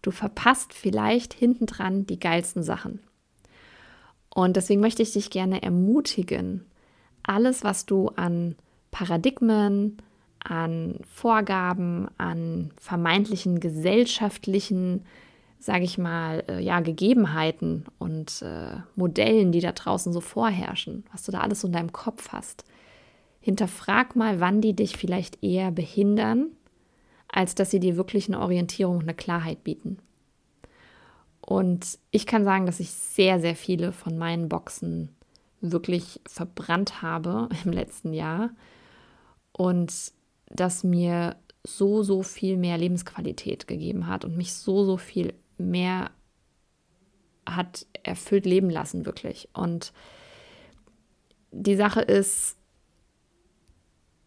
Du 0.02 0.12
verpasst 0.12 0.72
vielleicht 0.72 1.34
hintendran 1.34 2.06
die 2.06 2.20
geilsten 2.20 2.62
Sachen. 2.62 3.00
Und 4.32 4.56
deswegen 4.56 4.80
möchte 4.80 5.02
ich 5.02 5.12
dich 5.12 5.30
gerne 5.30 5.62
ermutigen, 5.62 6.64
alles, 7.24 7.64
was 7.64 7.86
du 7.86 8.08
an 8.10 8.54
Paradigmen, 8.92 9.96
an 10.48 11.00
Vorgaben, 11.12 12.08
an 12.18 12.70
vermeintlichen 12.80 13.58
gesellschaftlichen, 13.58 15.04
sage 15.58 15.84
ich 15.84 15.98
mal, 15.98 16.44
äh, 16.48 16.60
ja, 16.60 16.80
Gegebenheiten 16.80 17.84
und 17.98 18.42
äh, 18.42 18.76
Modellen, 18.94 19.50
die 19.50 19.60
da 19.60 19.72
draußen 19.72 20.12
so 20.12 20.20
vorherrschen, 20.20 21.04
was 21.12 21.24
du 21.24 21.32
da 21.32 21.40
alles 21.40 21.62
so 21.62 21.66
in 21.66 21.72
deinem 21.72 21.92
Kopf 21.92 22.28
hast. 22.30 22.64
Hinterfrag 23.40 24.14
mal, 24.14 24.40
wann 24.40 24.60
die 24.60 24.74
dich 24.74 24.96
vielleicht 24.96 25.42
eher 25.42 25.72
behindern, 25.72 26.48
als 27.28 27.56
dass 27.56 27.72
sie 27.72 27.80
dir 27.80 27.96
wirklich 27.96 28.28
eine 28.28 28.40
Orientierung 28.40 29.00
eine 29.00 29.14
Klarheit 29.14 29.64
bieten. 29.64 29.98
Und 31.40 31.98
ich 32.12 32.26
kann 32.26 32.44
sagen, 32.44 32.66
dass 32.66 32.80
ich 32.80 32.92
sehr, 32.92 33.40
sehr 33.40 33.56
viele 33.56 33.92
von 33.92 34.16
meinen 34.16 34.48
Boxen 34.48 35.08
wirklich 35.60 36.20
verbrannt 36.28 37.02
habe 37.02 37.48
im 37.64 37.72
letzten 37.72 38.12
Jahr 38.12 38.50
und 39.52 40.12
das 40.48 40.84
mir 40.84 41.36
so, 41.64 42.02
so 42.02 42.22
viel 42.22 42.56
mehr 42.56 42.78
Lebensqualität 42.78 43.66
gegeben 43.66 44.06
hat 44.06 44.24
und 44.24 44.36
mich 44.36 44.54
so, 44.54 44.84
so 44.84 44.96
viel 44.96 45.34
mehr 45.58 46.10
hat 47.48 47.86
erfüllt 48.02 48.46
leben 48.46 48.70
lassen, 48.70 49.06
wirklich. 49.06 49.48
Und 49.52 49.92
die 51.50 51.76
Sache 51.76 52.00
ist 52.00 52.56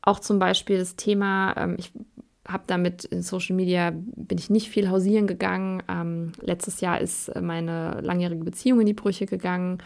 auch 0.02 0.20
zum 0.20 0.40
Beispiel 0.40 0.80
das 0.80 0.96
Thema, 0.96 1.56
ähm, 1.58 1.76
ich 1.78 1.92
habe 2.48 2.64
damit 2.68 3.06
in 3.06 3.22
Social 3.22 3.56
Media, 3.56 3.92
bin 3.94 4.38
ich 4.38 4.50
nicht 4.50 4.70
viel 4.70 4.90
hausieren 4.90 5.28
gegangen. 5.28 5.84
Ähm, 5.88 6.32
letztes 6.42 6.82
Jahr 6.82 7.00
ist 7.00 7.34
meine 7.40 8.02
langjährige 8.02 8.44
Beziehung 8.44 8.80
in 8.80 8.88
die 8.88 8.94
Brüche 8.94 9.28
gegangen. 9.28 9.84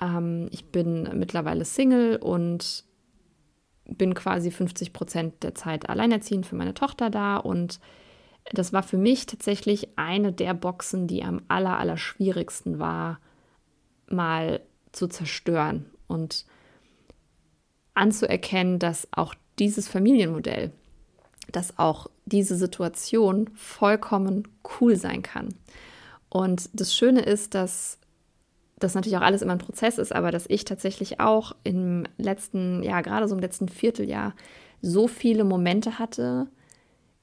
Ähm, 0.00 0.48
ich 0.50 0.66
bin 0.66 1.08
mittlerweile 1.14 1.64
Single 1.64 2.16
und 2.16 2.84
bin 3.88 4.14
quasi 4.14 4.50
50 4.50 4.92
Prozent 4.92 5.42
der 5.42 5.54
Zeit 5.54 5.88
alleinerziehend 5.88 6.46
für 6.46 6.56
meine 6.56 6.74
Tochter 6.74 7.10
da 7.10 7.36
und 7.36 7.80
das 8.52 8.72
war 8.72 8.82
für 8.82 8.96
mich 8.96 9.26
tatsächlich 9.26 9.88
eine 9.96 10.32
der 10.32 10.54
Boxen, 10.54 11.06
die 11.06 11.22
am 11.22 11.42
aller, 11.48 11.78
aller 11.78 11.96
schwierigsten 11.96 12.78
war, 12.78 13.20
mal 14.08 14.60
zu 14.92 15.06
zerstören 15.06 15.86
und 16.06 16.46
anzuerkennen, 17.94 18.78
dass 18.78 19.08
auch 19.10 19.34
dieses 19.58 19.88
Familienmodell, 19.88 20.72
dass 21.52 21.78
auch 21.78 22.08
diese 22.24 22.56
Situation 22.56 23.50
vollkommen 23.54 24.48
cool 24.80 24.96
sein 24.96 25.22
kann. 25.22 25.54
Und 26.30 26.70
das 26.72 26.94
Schöne 26.94 27.20
ist, 27.20 27.54
dass 27.54 27.98
das 28.78 28.94
natürlich 28.94 29.18
auch 29.18 29.22
alles 29.22 29.42
immer 29.42 29.52
ein 29.52 29.58
Prozess 29.58 29.98
ist, 29.98 30.14
aber 30.14 30.30
dass 30.30 30.46
ich 30.48 30.64
tatsächlich 30.64 31.20
auch 31.20 31.52
im 31.64 32.04
letzten, 32.16 32.82
ja, 32.82 33.00
gerade 33.00 33.28
so 33.28 33.34
im 33.34 33.40
letzten 33.40 33.68
Vierteljahr 33.68 34.34
so 34.80 35.08
viele 35.08 35.44
Momente 35.44 35.98
hatte, 35.98 36.48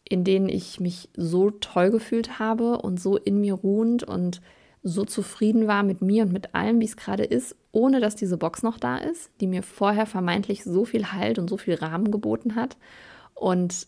in 0.08 0.24
denen 0.24 0.50
ich 0.50 0.80
mich 0.80 1.10
so 1.16 1.52
toll 1.52 1.90
gefühlt 1.90 2.40
habe 2.40 2.80
und 2.80 3.00
so 3.00 3.18
in 3.18 3.40
mir 3.40 3.54
ruhend 3.54 4.04
und 4.04 4.42
so 4.84 5.04
zufrieden 5.04 5.68
war 5.68 5.82
mit 5.82 6.02
mir 6.02 6.24
und 6.24 6.32
mit 6.32 6.54
allem, 6.54 6.80
wie 6.80 6.86
es 6.86 6.96
gerade 6.96 7.24
ist, 7.24 7.56
ohne 7.72 8.00
dass 8.00 8.16
diese 8.16 8.38
Box 8.38 8.62
noch 8.62 8.78
da 8.78 8.98
ist, 8.98 9.32
die 9.42 9.48
mir 9.48 9.64
vorher 9.64 10.06
vermeintlich 10.06 10.64
so 10.64 10.86
viel 10.86 11.12
Halt 11.12 11.40
und 11.40 11.50
so 11.50 11.58
viel 11.58 11.74
Rahmen 11.74 12.12
geboten 12.12 12.56
hat. 12.56 12.78
Und 13.34 13.88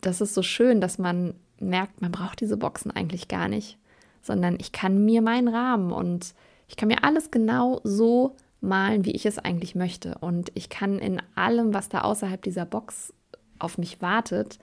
das 0.00 0.20
ist 0.20 0.34
so 0.34 0.42
schön, 0.42 0.80
dass 0.80 0.98
man 0.98 1.34
merkt, 1.58 2.00
man 2.00 2.12
braucht 2.12 2.40
diese 2.40 2.56
Boxen 2.56 2.92
eigentlich 2.92 3.26
gar 3.26 3.48
nicht, 3.48 3.76
sondern 4.22 4.56
ich 4.60 4.70
kann 4.70 5.04
mir 5.04 5.20
meinen 5.20 5.48
Rahmen 5.48 5.90
und 5.90 6.34
ich 6.74 6.76
kann 6.76 6.88
mir 6.88 7.04
alles 7.04 7.30
genau 7.30 7.80
so 7.84 8.34
malen, 8.60 9.04
wie 9.04 9.12
ich 9.12 9.26
es 9.26 9.38
eigentlich 9.38 9.76
möchte. 9.76 10.16
Und 10.18 10.50
ich 10.54 10.68
kann 10.68 10.98
in 10.98 11.22
allem, 11.36 11.72
was 11.72 11.88
da 11.88 12.00
außerhalb 12.00 12.42
dieser 12.42 12.64
Box 12.64 13.14
auf 13.60 13.78
mich 13.78 14.02
wartet, 14.02 14.58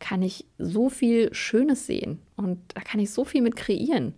kann 0.00 0.22
ich 0.22 0.44
so 0.58 0.88
viel 0.88 1.32
Schönes 1.32 1.86
sehen. 1.86 2.20
Und 2.34 2.58
da 2.74 2.80
kann 2.80 2.98
ich 2.98 3.12
so 3.12 3.24
viel 3.24 3.42
mit 3.42 3.54
kreieren. 3.54 4.14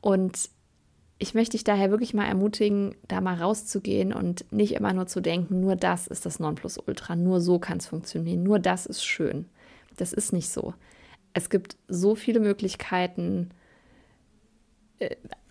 Und 0.00 0.50
ich 1.20 1.32
möchte 1.32 1.52
dich 1.52 1.62
daher 1.62 1.92
wirklich 1.92 2.12
mal 2.12 2.26
ermutigen, 2.26 2.96
da 3.06 3.20
mal 3.20 3.36
rauszugehen 3.36 4.12
und 4.12 4.44
nicht 4.52 4.74
immer 4.74 4.92
nur 4.92 5.06
zu 5.06 5.20
denken, 5.20 5.60
nur 5.60 5.76
das 5.76 6.08
ist 6.08 6.26
das 6.26 6.40
Nonplusultra, 6.40 7.14
nur 7.14 7.40
so 7.40 7.60
kann 7.60 7.78
es 7.78 7.86
funktionieren, 7.86 8.42
nur 8.42 8.58
das 8.58 8.86
ist 8.86 9.04
schön. 9.04 9.44
Das 9.96 10.12
ist 10.12 10.32
nicht 10.32 10.48
so. 10.48 10.74
Es 11.34 11.50
gibt 11.50 11.76
so 11.86 12.16
viele 12.16 12.40
Möglichkeiten, 12.40 13.50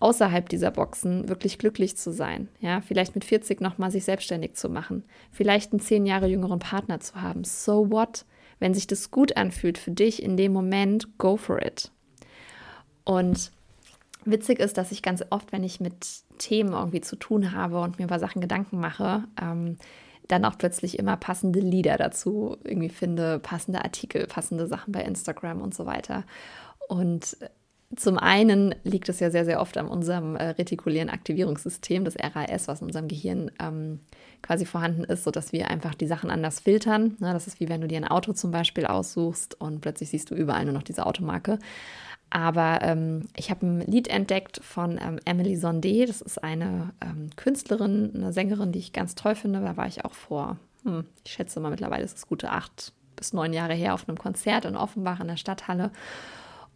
außerhalb 0.00 0.48
dieser 0.48 0.70
Boxen 0.70 1.28
wirklich 1.28 1.58
glücklich 1.58 1.96
zu 1.96 2.12
sein. 2.12 2.48
Ja, 2.60 2.80
vielleicht 2.80 3.14
mit 3.14 3.24
40 3.24 3.60
nochmal 3.60 3.90
sich 3.90 4.04
selbstständig 4.04 4.54
zu 4.54 4.68
machen. 4.68 5.04
Vielleicht 5.30 5.72
einen 5.72 5.80
zehn 5.80 6.06
Jahre 6.06 6.26
jüngeren 6.26 6.58
Partner 6.58 7.00
zu 7.00 7.20
haben. 7.20 7.44
So 7.44 7.90
what? 7.90 8.24
Wenn 8.58 8.74
sich 8.74 8.86
das 8.86 9.10
gut 9.10 9.36
anfühlt 9.36 9.78
für 9.78 9.90
dich 9.90 10.22
in 10.22 10.36
dem 10.36 10.52
Moment, 10.52 11.18
go 11.18 11.36
for 11.36 11.62
it. 11.62 11.90
Und 13.04 13.50
witzig 14.24 14.60
ist, 14.60 14.78
dass 14.78 14.92
ich 14.92 15.02
ganz 15.02 15.24
oft, 15.30 15.52
wenn 15.52 15.64
ich 15.64 15.80
mit 15.80 16.06
Themen 16.38 16.72
irgendwie 16.72 17.00
zu 17.00 17.16
tun 17.16 17.52
habe 17.52 17.80
und 17.80 17.98
mir 17.98 18.04
über 18.04 18.18
Sachen 18.18 18.40
Gedanken 18.40 18.78
mache, 18.78 19.24
ähm, 19.40 19.78
dann 20.28 20.44
auch 20.44 20.56
plötzlich 20.56 20.98
immer 20.98 21.16
passende 21.16 21.60
Lieder 21.60 21.96
dazu 21.96 22.56
irgendwie 22.64 22.88
finde, 22.88 23.38
passende 23.38 23.84
Artikel, 23.84 24.26
passende 24.26 24.66
Sachen 24.66 24.92
bei 24.92 25.02
Instagram 25.02 25.60
und 25.60 25.74
so 25.74 25.86
weiter. 25.86 26.24
Und 26.88 27.36
zum 27.96 28.18
einen 28.18 28.74
liegt 28.84 29.08
es 29.08 29.20
ja 29.20 29.30
sehr, 29.30 29.44
sehr 29.44 29.60
oft 29.60 29.76
an 29.76 29.86
unserem 29.86 30.36
äh, 30.36 30.50
retikulären 30.50 31.10
Aktivierungssystem, 31.10 32.04
das 32.04 32.16
RAS, 32.16 32.68
was 32.68 32.80
in 32.80 32.86
unserem 32.86 33.08
Gehirn 33.08 33.50
ähm, 33.60 34.00
quasi 34.40 34.64
vorhanden 34.64 35.04
ist, 35.04 35.24
sodass 35.24 35.52
wir 35.52 35.70
einfach 35.70 35.94
die 35.94 36.06
Sachen 36.06 36.30
anders 36.30 36.60
filtern. 36.60 37.16
Ne, 37.20 37.32
das 37.32 37.46
ist 37.46 37.60
wie 37.60 37.68
wenn 37.68 37.80
du 37.80 37.88
dir 37.88 37.98
ein 37.98 38.08
Auto 38.08 38.32
zum 38.32 38.50
Beispiel 38.50 38.86
aussuchst 38.86 39.60
und 39.60 39.80
plötzlich 39.80 40.10
siehst 40.10 40.30
du 40.30 40.34
überall 40.34 40.64
nur 40.64 40.74
noch 40.74 40.82
diese 40.82 41.06
Automarke. 41.06 41.58
Aber 42.30 42.78
ähm, 42.80 43.28
ich 43.36 43.50
habe 43.50 43.66
ein 43.66 43.80
Lied 43.82 44.08
entdeckt 44.08 44.60
von 44.64 44.98
ähm, 44.98 45.18
Emily 45.26 45.54
Sondé. 45.54 46.06
Das 46.06 46.22
ist 46.22 46.42
eine 46.42 46.94
ähm, 47.02 47.28
Künstlerin, 47.36 48.12
eine 48.14 48.32
Sängerin, 48.32 48.72
die 48.72 48.78
ich 48.78 48.94
ganz 48.94 49.14
toll 49.14 49.34
finde. 49.34 49.60
Da 49.60 49.76
war 49.76 49.86
ich 49.86 50.06
auch 50.06 50.14
vor, 50.14 50.56
hm, 50.84 51.04
ich 51.26 51.32
schätze 51.32 51.60
mal 51.60 51.70
mittlerweile 51.70 52.04
ist 52.04 52.16
es 52.16 52.26
gute 52.26 52.50
acht 52.50 52.94
bis 53.16 53.34
neun 53.34 53.52
Jahre 53.52 53.74
her 53.74 53.92
auf 53.92 54.08
einem 54.08 54.16
Konzert 54.16 54.64
in 54.64 54.76
Offenbach 54.76 55.20
in 55.20 55.28
der 55.28 55.36
Stadthalle. 55.36 55.90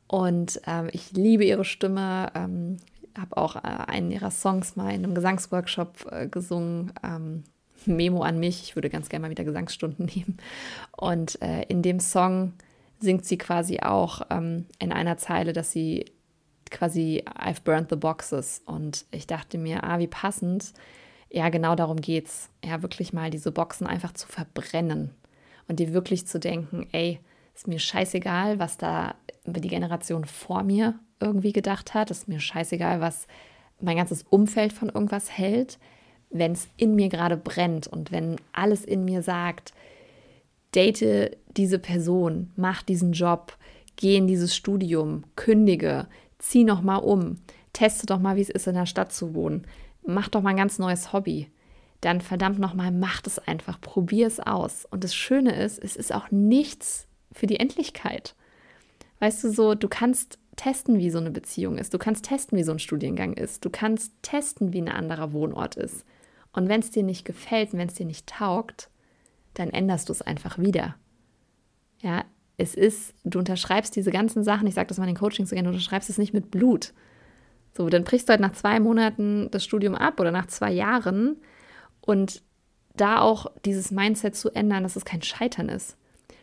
Und 0.09 0.61
ähm, 0.67 0.89
ich 0.93 1.13
liebe 1.13 1.45
ihre 1.45 1.65
Stimme. 1.65 2.31
Ähm, 2.35 2.79
habe 3.19 3.37
auch 3.37 3.57
äh, 3.57 3.61
einen 3.61 4.11
ihrer 4.11 4.31
Songs 4.31 4.77
mal 4.77 4.91
in 4.91 5.05
einem 5.05 5.15
Gesangsworkshop 5.15 6.07
äh, 6.11 6.29
gesungen. 6.29 6.93
Ähm, 7.03 7.45
Memo 7.85 8.23
an 8.23 8.39
mich. 8.39 8.63
Ich 8.63 8.77
würde 8.77 8.91
ganz 8.91 9.09
gerne 9.09 9.27
mal 9.27 9.31
wieder 9.31 9.45
Gesangsstunden 9.45 10.07
nehmen. 10.15 10.39
Und 10.97 11.41
äh, 11.43 11.63
in 11.65 11.83
dem 11.83 12.01
Song 12.01 12.55
singt 12.99 13.25
sie 13.25 13.39
quasi 13.39 13.81
auch 13.81 14.23
ähm, 14.31 14.67
in 14.79 14.93
einer 14.93 15.19
Zeile, 15.19 15.53
dass 15.53 15.71
sie 15.71 16.07
quasi 16.71 17.25
I've 17.27 17.63
burned 17.63 17.91
the 17.91 17.97
boxes. 17.97 18.63
Und 18.65 19.05
ich 19.11 19.27
dachte 19.27 19.59
mir, 19.59 19.85
ah, 19.85 19.99
wie 19.99 20.09
passend. 20.09 20.73
Ja, 21.31 21.49
genau 21.49 21.75
darum 21.75 22.01
geht's. 22.01 22.49
Ja, 22.65 22.83
wirklich 22.83 23.13
mal 23.13 23.31
diese 23.31 23.53
Boxen 23.53 23.87
einfach 23.87 24.13
zu 24.13 24.27
verbrennen 24.27 25.11
und 25.69 25.81
dir 25.81 25.93
wirklich 25.93 26.27
zu 26.27 26.39
denken, 26.39 26.87
ey, 26.93 27.21
ist 27.55 27.69
mir 27.69 27.79
scheißegal, 27.79 28.59
was 28.59 28.79
da 28.79 29.15
die 29.53 29.69
Generation 29.69 30.25
vor 30.25 30.63
mir 30.63 30.99
irgendwie 31.21 31.53
gedacht 31.53 31.95
hat. 31.95 32.11
Ist 32.11 32.29
mir 32.29 32.41
scheißegal, 32.41 33.01
was 33.01 33.27
mein 33.81 33.97
ganzes 33.97 34.25
Umfeld 34.29 34.73
von 34.73 34.89
irgendwas 34.89 35.31
hält. 35.31 35.79
Wenn 36.31 36.53
es 36.53 36.69
in 36.77 36.95
mir 36.95 37.09
gerade 37.09 37.37
brennt 37.37 37.87
und 37.87 38.11
wenn 38.11 38.37
alles 38.53 38.85
in 38.85 39.05
mir 39.05 39.23
sagt, 39.23 39.73
date 40.75 41.37
diese 41.57 41.79
Person, 41.79 42.51
mach 42.57 42.83
diesen 42.83 43.13
Job, 43.13 43.57
geh 43.97 44.17
in 44.17 44.27
dieses 44.27 44.55
Studium, 44.55 45.25
kündige, 45.37 46.09
zieh 46.39 46.65
noch 46.65 46.83
mal 46.83 46.97
um, 46.97 47.39
teste 47.73 48.07
doch 48.07 48.19
mal, 48.19 48.37
wie 48.37 48.43
es 48.43 48.51
ist, 48.51 48.67
in 48.67 48.75
der 48.75 48.87
Stadt 48.87 49.13
zu 49.13 49.35
wohnen, 49.35 49.67
mach 50.05 50.29
doch 50.29 50.43
mal 50.43 50.51
ein 50.51 50.57
ganz 50.57 50.79
neues 50.79 51.13
Hobby. 51.13 51.51
Dann 52.03 52.21
verdammt 52.21 52.59
noch 52.59 52.75
mal, 52.75 52.93
mach 52.93 53.23
es 53.25 53.39
einfach, 53.39 53.81
probier 53.81 54.27
es 54.27 54.39
aus. 54.39 54.85
Und 54.85 55.03
das 55.03 55.15
Schöne 55.15 55.55
ist, 55.55 55.83
es 55.83 55.97
ist 55.97 56.15
auch 56.15 56.31
nichts 56.31 57.07
für 57.33 57.47
die 57.47 57.59
Endlichkeit. 57.59 58.35
Weißt 59.19 59.43
du 59.45 59.51
so, 59.51 59.75
du 59.75 59.89
kannst 59.89 60.39
testen, 60.57 60.99
wie 60.99 61.11
so 61.11 61.19
eine 61.19 61.31
Beziehung 61.31 61.79
ist. 61.79 61.95
Du 61.95 61.99
kannst 61.99 62.25
testen, 62.25 62.59
wie 62.59 62.63
so 62.63 62.73
ein 62.73 62.79
Studiengang 62.79 63.35
ist. 63.35 63.65
Du 63.65 63.71
kannst 63.71 64.13
testen, 64.23 64.73
wie 64.73 64.81
ein 64.81 64.89
anderer 64.89 65.33
Wohnort 65.33 65.77
ist. 65.77 66.05
Und 66.53 66.69
wenn 66.69 66.81
es 66.81 66.91
dir 66.91 67.03
nicht 67.03 67.25
gefällt 67.25 67.73
wenn 67.73 67.89
es 67.89 67.95
dir 67.95 68.07
nicht 68.07 68.27
taugt, 68.27 68.91
dann 69.55 69.71
änderst 69.71 70.09
du 70.09 70.13
es 70.13 70.23
einfach 70.23 70.59
wieder. 70.59 70.97
Ja, 72.01 72.25
es 72.57 72.75
ist, 72.75 73.15
du 73.25 73.39
unterschreibst 73.39 73.95
diese 73.97 74.11
ganzen 74.11 74.43
Sachen, 74.43 74.67
ich 74.67 74.75
sage 74.75 74.89
das 74.89 74.99
mal 74.99 75.05
in 75.05 75.15
den 75.15 75.21
Coachings 75.21 75.51
so 75.51 75.55
gerne, 75.55 75.69
du 75.69 75.75
unterschreibst 75.75 76.09
es 76.09 76.19
nicht 76.19 76.33
mit 76.33 76.51
Blut. 76.51 76.95
So, 77.77 77.89
dann 77.91 78.05
brichst 78.05 78.29
du 78.29 78.31
halt 78.31 78.41
nach 78.41 78.53
zwei 78.53 78.81
Monaten 78.81 79.51
das 79.51 79.65
Studium 79.65 79.95
ab 79.95 80.19
oder 80.19 80.31
nach 80.31 80.47
zwei 80.47 80.73
Jahren 80.73 81.37
und 82.01 82.43
da 82.97 83.21
auch 83.21 83.47
dieses 83.67 83.91
Mindset 83.91 84.35
zu 84.35 84.51
ändern, 84.51 84.83
dass 84.83 84.97
es 84.97 85.05
kein 85.05 85.21
Scheitern 85.21 85.69
ist. 85.69 85.99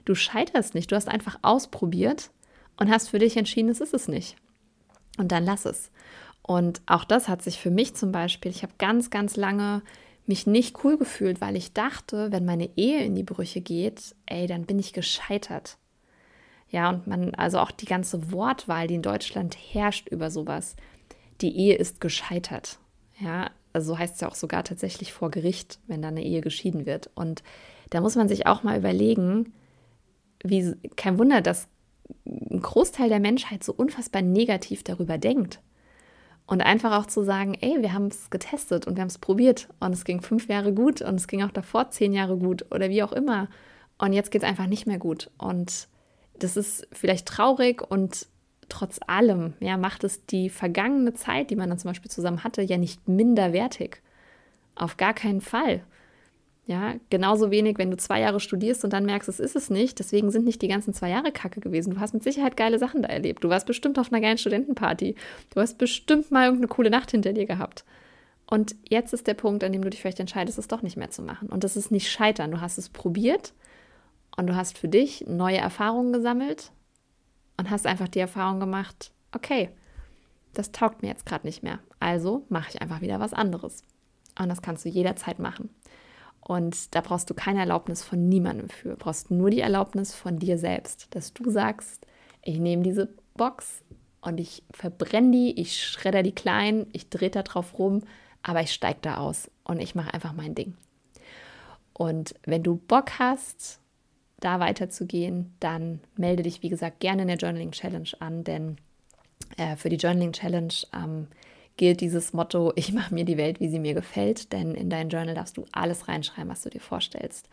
Du 0.05 0.13
scheiterst 0.13 0.75
nicht, 0.75 0.91
du 0.91 0.95
hast 0.95 1.09
einfach 1.09 1.39
ausprobiert 1.41 2.29
und 2.77 2.89
hast 2.89 3.09
für 3.09 3.19
dich 3.19 3.37
entschieden, 3.37 3.69
es 3.69 3.81
ist 3.81 3.93
es 3.93 4.07
nicht. 4.07 4.35
Und 5.17 5.31
dann 5.31 5.45
lass 5.45 5.65
es. 5.65 5.91
Und 6.41 6.81
auch 6.85 7.05
das 7.05 7.27
hat 7.27 7.41
sich 7.41 7.59
für 7.59 7.71
mich 7.71 7.95
zum 7.95 8.11
Beispiel, 8.11 8.51
ich 8.51 8.63
habe 8.63 8.73
ganz, 8.77 9.09
ganz 9.09 9.37
lange 9.37 9.81
mich 10.25 10.47
nicht 10.47 10.83
cool 10.83 10.97
gefühlt, 10.97 11.41
weil 11.41 11.55
ich 11.55 11.73
dachte, 11.73 12.31
wenn 12.31 12.45
meine 12.45 12.69
Ehe 12.75 13.03
in 13.03 13.15
die 13.15 13.23
Brüche 13.23 13.61
geht, 13.61 14.15
ey, 14.25 14.47
dann 14.47 14.65
bin 14.65 14.79
ich 14.79 14.93
gescheitert. 14.93 15.77
Ja, 16.69 16.89
und 16.89 17.07
man, 17.07 17.35
also 17.35 17.59
auch 17.59 17.71
die 17.71 17.85
ganze 17.85 18.31
Wortwahl, 18.31 18.87
die 18.87 18.95
in 18.95 19.01
Deutschland 19.01 19.55
herrscht 19.55 20.09
über 20.09 20.31
sowas, 20.31 20.75
die 21.41 21.55
Ehe 21.55 21.75
ist 21.75 22.01
gescheitert. 22.01 22.79
Ja, 23.19 23.51
also 23.73 23.93
so 23.93 23.99
heißt 23.99 24.15
es 24.15 24.21
ja 24.21 24.27
auch 24.27 24.35
sogar 24.35 24.63
tatsächlich 24.63 25.13
vor 25.13 25.29
Gericht, 25.29 25.79
wenn 25.87 26.01
da 26.01 26.07
eine 26.07 26.23
Ehe 26.23 26.41
geschieden 26.41 26.85
wird. 26.85 27.09
Und 27.15 27.43
da 27.89 28.01
muss 28.01 28.15
man 28.15 28.27
sich 28.27 28.47
auch 28.47 28.63
mal 28.63 28.77
überlegen, 28.77 29.53
wie, 30.43 30.75
kein 30.95 31.19
Wunder, 31.19 31.41
dass 31.41 31.67
ein 32.25 32.61
Großteil 32.61 33.09
der 33.09 33.19
Menschheit 33.19 33.63
so 33.63 33.73
unfassbar 33.73 34.21
negativ 34.21 34.83
darüber 34.83 35.17
denkt. 35.17 35.59
Und 36.45 36.61
einfach 36.61 36.99
auch 36.99 37.05
zu 37.05 37.23
sagen, 37.23 37.55
ey, 37.61 37.81
wir 37.81 37.93
haben 37.93 38.07
es 38.07 38.29
getestet 38.29 38.85
und 38.85 38.95
wir 38.95 39.01
haben 39.01 39.07
es 39.07 39.17
probiert 39.17 39.69
und 39.79 39.93
es 39.93 40.03
ging 40.03 40.21
fünf 40.21 40.49
Jahre 40.49 40.73
gut 40.73 41.01
und 41.01 41.15
es 41.15 41.27
ging 41.27 41.41
auch 41.41 41.51
davor 41.51 41.89
zehn 41.89 42.11
Jahre 42.11 42.37
gut 42.37 42.65
oder 42.69 42.89
wie 42.89 43.01
auch 43.01 43.13
immer. 43.13 43.47
Und 43.97 44.11
jetzt 44.11 44.29
geht 44.31 44.43
es 44.43 44.49
einfach 44.49 44.67
nicht 44.67 44.85
mehr 44.85 44.97
gut. 44.99 45.31
Und 45.37 45.87
das 46.37 46.57
ist 46.57 46.87
vielleicht 46.91 47.27
traurig 47.27 47.81
und 47.81 48.27
trotz 48.67 48.99
allem, 49.07 49.53
ja, 49.59 49.77
macht 49.77 50.03
es 50.03 50.25
die 50.25 50.49
vergangene 50.49 51.13
Zeit, 51.13 51.49
die 51.49 51.55
man 51.55 51.69
dann 51.69 51.79
zum 51.79 51.91
Beispiel 51.91 52.11
zusammen 52.11 52.43
hatte, 52.43 52.61
ja 52.61 52.77
nicht 52.77 53.07
minderwertig. 53.07 54.01
Auf 54.75 54.97
gar 54.97 55.13
keinen 55.13 55.41
Fall. 55.41 55.83
Ja, 56.65 56.93
genauso 57.09 57.51
wenig, 57.51 57.77
wenn 57.77 57.91
du 57.91 57.97
zwei 57.97 58.21
Jahre 58.21 58.39
studierst 58.39 58.85
und 58.85 58.93
dann 58.93 59.05
merkst, 59.05 59.27
es 59.27 59.41
ist 59.41 59.55
es 59.55 59.69
nicht. 59.69 59.99
Deswegen 59.99 60.31
sind 60.31 60.45
nicht 60.45 60.61
die 60.61 60.69
ganzen 60.69 60.93
zwei 60.93 61.09
Jahre 61.09 61.33
Kacke 61.33 61.59
gewesen. 61.59 61.93
Du 61.93 61.99
hast 61.99 62.13
mit 62.13 62.23
Sicherheit 62.23 62.55
geile 62.55 62.79
Sachen 62.79 63.01
da 63.01 63.09
erlebt. 63.09 63.43
Du 63.43 63.49
warst 63.49 63.67
bestimmt 63.67 63.99
auf 63.99 64.11
einer 64.11 64.21
geilen 64.21 64.37
Studentenparty. 64.37 65.15
Du 65.53 65.59
hast 65.59 65.77
bestimmt 65.77 66.31
mal 66.31 66.45
irgendeine 66.45 66.69
coole 66.69 66.89
Nacht 66.89 67.11
hinter 67.11 67.33
dir 67.33 67.45
gehabt. 67.45 67.83
Und 68.45 68.75
jetzt 68.87 69.13
ist 69.13 69.27
der 69.27 69.33
Punkt, 69.33 69.63
an 69.63 69.73
dem 69.73 69.81
du 69.81 69.89
dich 69.89 69.99
vielleicht 69.99 70.21
entscheidest, 70.21 70.57
es 70.57 70.67
doch 70.67 70.83
nicht 70.83 70.95
mehr 70.95 71.09
zu 71.09 71.21
machen. 71.21 71.49
Und 71.49 71.65
das 71.65 71.75
ist 71.75 71.91
nicht 71.91 72.09
scheitern. 72.09 72.51
Du 72.51 72.61
hast 72.61 72.77
es 72.77 72.87
probiert 72.87 73.53
und 74.37 74.47
du 74.47 74.55
hast 74.55 74.77
für 74.77 74.87
dich 74.87 75.25
neue 75.27 75.57
Erfahrungen 75.57 76.13
gesammelt 76.13 76.71
und 77.57 77.69
hast 77.69 77.85
einfach 77.85 78.07
die 78.07 78.19
Erfahrung 78.19 78.59
gemacht, 78.59 79.11
okay, 79.33 79.69
das 80.53 80.71
taugt 80.71 81.01
mir 81.01 81.09
jetzt 81.09 81.25
gerade 81.25 81.45
nicht 81.45 81.63
mehr. 81.63 81.79
Also 81.99 82.45
mache 82.47 82.69
ich 82.69 82.81
einfach 82.81 83.01
wieder 83.01 83.19
was 83.19 83.33
anderes. 83.33 83.83
Und 84.39 84.49
das 84.49 84.61
kannst 84.61 84.85
du 84.85 84.89
jederzeit 84.89 85.39
machen. 85.39 85.69
Und 86.45 86.93
da 86.93 87.01
brauchst 87.01 87.29
du 87.29 87.33
keine 87.33 87.59
Erlaubnis 87.59 88.03
von 88.03 88.27
niemandem 88.27 88.69
für. 88.69 88.89
Du 88.89 88.95
brauchst 88.97 89.31
nur 89.31 89.49
die 89.49 89.61
Erlaubnis 89.61 90.13
von 90.13 90.39
dir 90.39 90.57
selbst, 90.57 91.07
dass 91.15 91.33
du 91.33 91.49
sagst, 91.49 92.05
ich 92.41 92.59
nehme 92.59 92.83
diese 92.83 93.09
Box 93.35 93.81
und 94.21 94.39
ich 94.39 94.63
verbrenne 94.71 95.31
die, 95.31 95.59
ich 95.59 95.81
schredder 95.81 96.21
die 96.21 96.35
klein, 96.35 96.87
ich 96.91 97.09
drehe 97.09 97.29
da 97.29 97.43
drauf 97.43 97.79
rum, 97.79 98.01
aber 98.41 98.61
ich 98.61 98.73
steige 98.73 98.99
da 99.01 99.17
aus 99.17 99.49
und 99.63 99.79
ich 99.79 99.95
mache 99.95 100.13
einfach 100.13 100.33
mein 100.33 100.53
Ding. 100.53 100.75
Und 101.93 102.35
wenn 102.45 102.63
du 102.63 102.75
Bock 102.75 103.19
hast, 103.19 103.79
da 104.39 104.59
weiterzugehen, 104.59 105.53
dann 105.61 106.01
melde 106.17 106.43
dich, 106.43 106.61
wie 106.61 106.69
gesagt, 106.69 106.99
gerne 106.99 107.21
in 107.21 107.29
der 107.29 107.37
Journaling 107.37 107.71
Challenge 107.71 108.09
an, 108.19 108.43
denn 108.43 108.77
äh, 109.57 109.77
für 109.77 109.89
die 109.89 109.95
Journaling 109.95 110.33
Challenge 110.33 110.73
ähm, 110.93 111.27
gilt 111.77 112.01
dieses 112.01 112.33
Motto, 112.33 112.71
ich 112.75 112.93
mache 112.93 113.13
mir 113.13 113.25
die 113.25 113.37
Welt, 113.37 113.59
wie 113.59 113.69
sie 113.69 113.79
mir 113.79 113.93
gefällt, 113.93 114.53
denn 114.53 114.75
in 114.75 114.89
dein 114.89 115.09
Journal 115.09 115.35
darfst 115.35 115.57
du 115.57 115.65
alles 115.71 116.07
reinschreiben, 116.07 116.49
was 116.49 116.61
du 116.61 116.69
dir 116.69 116.81
vorstellst. 116.81 117.49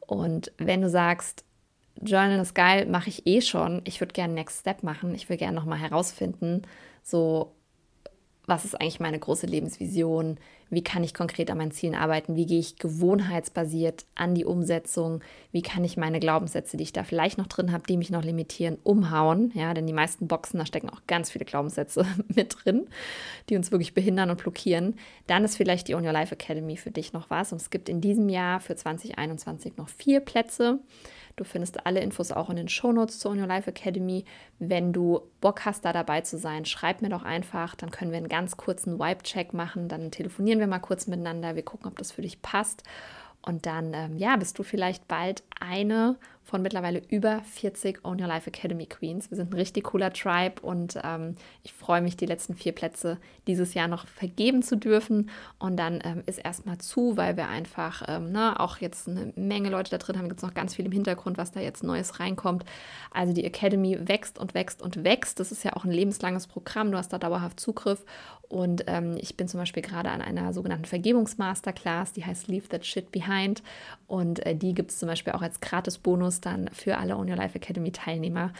Und 0.00 0.52
wenn 0.58 0.82
du 0.82 0.88
sagst, 0.88 1.44
Journal 2.00 2.40
ist 2.40 2.54
geil, 2.54 2.86
mache 2.86 3.08
ich 3.08 3.26
eh 3.26 3.40
schon, 3.40 3.82
ich 3.84 4.00
würde 4.00 4.12
gerne 4.12 4.34
Next 4.34 4.60
Step 4.60 4.82
machen, 4.82 5.14
ich 5.14 5.28
will 5.28 5.36
gerne 5.36 5.54
nochmal 5.54 5.78
herausfinden, 5.78 6.62
so 7.02 7.52
was 8.46 8.64
ist 8.64 8.80
eigentlich 8.80 9.00
meine 9.00 9.18
große 9.18 9.46
Lebensvision, 9.46 10.38
wie 10.70 10.82
kann 10.82 11.04
ich 11.04 11.14
konkret 11.14 11.50
an 11.50 11.58
meinen 11.58 11.70
Zielen 11.70 11.94
arbeiten, 11.94 12.36
wie 12.36 12.46
gehe 12.46 12.58
ich 12.58 12.76
gewohnheitsbasiert 12.76 14.04
an 14.14 14.34
die 14.34 14.44
Umsetzung, 14.44 15.20
wie 15.52 15.62
kann 15.62 15.84
ich 15.84 15.96
meine 15.96 16.20
Glaubenssätze, 16.20 16.76
die 16.76 16.82
ich 16.82 16.92
da 16.92 17.04
vielleicht 17.04 17.38
noch 17.38 17.46
drin 17.46 17.72
habe, 17.72 17.84
die 17.88 17.96
mich 17.96 18.10
noch 18.10 18.24
limitieren, 18.24 18.78
umhauen, 18.82 19.52
ja, 19.54 19.72
denn 19.72 19.86
die 19.86 19.92
meisten 19.92 20.26
Boxen, 20.26 20.58
da 20.58 20.66
stecken 20.66 20.90
auch 20.90 21.02
ganz 21.06 21.30
viele 21.30 21.44
Glaubenssätze 21.44 22.06
mit 22.28 22.56
drin, 22.64 22.86
die 23.48 23.56
uns 23.56 23.70
wirklich 23.70 23.94
behindern 23.94 24.30
und 24.30 24.42
blockieren, 24.42 24.96
dann 25.26 25.44
ist 25.44 25.56
vielleicht 25.56 25.88
die 25.88 25.94
On 25.94 26.04
Your 26.04 26.12
Life 26.12 26.34
Academy 26.34 26.76
für 26.76 26.90
dich 26.90 27.12
noch 27.12 27.30
was. 27.30 27.52
Und 27.52 27.60
es 27.60 27.70
gibt 27.70 27.88
in 27.88 28.00
diesem 28.00 28.28
Jahr 28.28 28.60
für 28.60 28.76
2021 28.76 29.76
noch 29.76 29.88
vier 29.88 30.20
Plätze. 30.20 30.80
Du 31.36 31.44
findest 31.44 31.86
alle 31.86 32.00
Infos 32.00 32.30
auch 32.30 32.48
in 32.50 32.56
den 32.56 32.68
Shownotes 32.68 33.18
zur 33.18 33.32
On 33.32 33.38
Life 33.38 33.68
Academy. 33.68 34.24
Wenn 34.58 34.92
du 34.92 35.20
Bock 35.40 35.64
hast, 35.64 35.84
da 35.84 35.92
dabei 35.92 36.20
zu 36.20 36.38
sein, 36.38 36.64
schreib 36.64 37.02
mir 37.02 37.08
doch 37.08 37.24
einfach. 37.24 37.74
Dann 37.74 37.90
können 37.90 38.12
wir 38.12 38.18
einen 38.18 38.28
ganz 38.28 38.56
kurzen 38.56 38.98
Wipe-Check 38.98 39.52
machen. 39.52 39.88
Dann 39.88 40.10
telefonieren 40.10 40.60
wir 40.60 40.66
mal 40.66 40.78
kurz 40.78 41.06
miteinander. 41.06 41.56
Wir 41.56 41.64
gucken, 41.64 41.88
ob 41.88 41.98
das 41.98 42.12
für 42.12 42.22
dich 42.22 42.40
passt. 42.40 42.84
Und 43.42 43.66
dann, 43.66 43.92
ähm, 43.94 44.16
ja, 44.16 44.36
bist 44.36 44.58
du 44.58 44.62
vielleicht 44.62 45.06
bald 45.06 45.42
eine 45.68 46.16
von 46.44 46.60
mittlerweile 46.60 47.02
über 47.08 47.40
40 47.40 48.04
Own 48.04 48.20
Your 48.20 48.28
Life 48.28 48.48
Academy 48.48 48.84
Queens. 48.86 49.30
Wir 49.30 49.36
sind 49.36 49.50
ein 49.50 49.56
richtig 49.56 49.84
cooler 49.84 50.12
Tribe 50.12 50.60
und 50.60 50.98
ähm, 51.02 51.36
ich 51.62 51.72
freue 51.72 52.02
mich, 52.02 52.18
die 52.18 52.26
letzten 52.26 52.54
vier 52.54 52.72
Plätze 52.72 53.18
dieses 53.46 53.72
Jahr 53.72 53.88
noch 53.88 54.06
vergeben 54.06 54.62
zu 54.62 54.76
dürfen. 54.76 55.30
Und 55.58 55.78
dann 55.78 56.00
ähm, 56.04 56.22
ist 56.26 56.38
erstmal 56.38 56.78
zu, 56.78 57.16
weil 57.16 57.38
wir 57.38 57.48
einfach 57.48 58.02
ähm, 58.06 58.30
ne, 58.30 58.60
auch 58.60 58.78
jetzt 58.78 59.08
eine 59.08 59.32
Menge 59.36 59.70
Leute 59.70 59.90
da 59.90 59.98
drin 59.98 60.18
haben. 60.18 60.28
Gibt 60.28 60.40
es 60.40 60.46
noch 60.46 60.54
ganz 60.54 60.74
viel 60.74 60.84
im 60.84 60.92
Hintergrund, 60.92 61.38
was 61.38 61.50
da 61.50 61.60
jetzt 61.60 61.82
Neues 61.82 62.20
reinkommt. 62.20 62.64
Also 63.10 63.32
die 63.32 63.44
Academy 63.44 64.06
wächst 64.06 64.38
und 64.38 64.52
wächst 64.52 64.82
und 64.82 65.02
wächst. 65.02 65.40
Das 65.40 65.50
ist 65.50 65.64
ja 65.64 65.72
auch 65.72 65.84
ein 65.84 65.92
lebenslanges 65.92 66.46
Programm. 66.46 66.92
Du 66.92 66.98
hast 66.98 67.12
da 67.12 67.18
dauerhaft 67.18 67.58
Zugriff. 67.58 68.04
Und 68.48 68.84
ähm, 68.86 69.16
ich 69.18 69.36
bin 69.36 69.48
zum 69.48 69.58
Beispiel 69.58 69.82
gerade 69.82 70.10
an 70.10 70.20
einer 70.20 70.52
sogenannten 70.52 70.84
Vergebungsmasterclass, 70.84 72.12
die 72.12 72.24
heißt 72.24 72.46
Leave 72.48 72.68
That 72.68 72.84
Shit 72.84 73.10
Behind. 73.10 73.62
Und 74.06 74.44
äh, 74.46 74.54
die 74.54 74.74
gibt 74.74 74.90
es 74.90 74.98
zum 74.98 75.08
Beispiel 75.08 75.32
auch 75.32 75.42
als 75.42 75.53
Gratis-Bonus 75.60 76.40
dann 76.40 76.68
für 76.72 76.98
alle 76.98 77.16
On 77.16 77.28
Your 77.28 77.36
Life 77.36 77.56
Academy 77.56 77.92
Teilnehmer. 77.92 78.52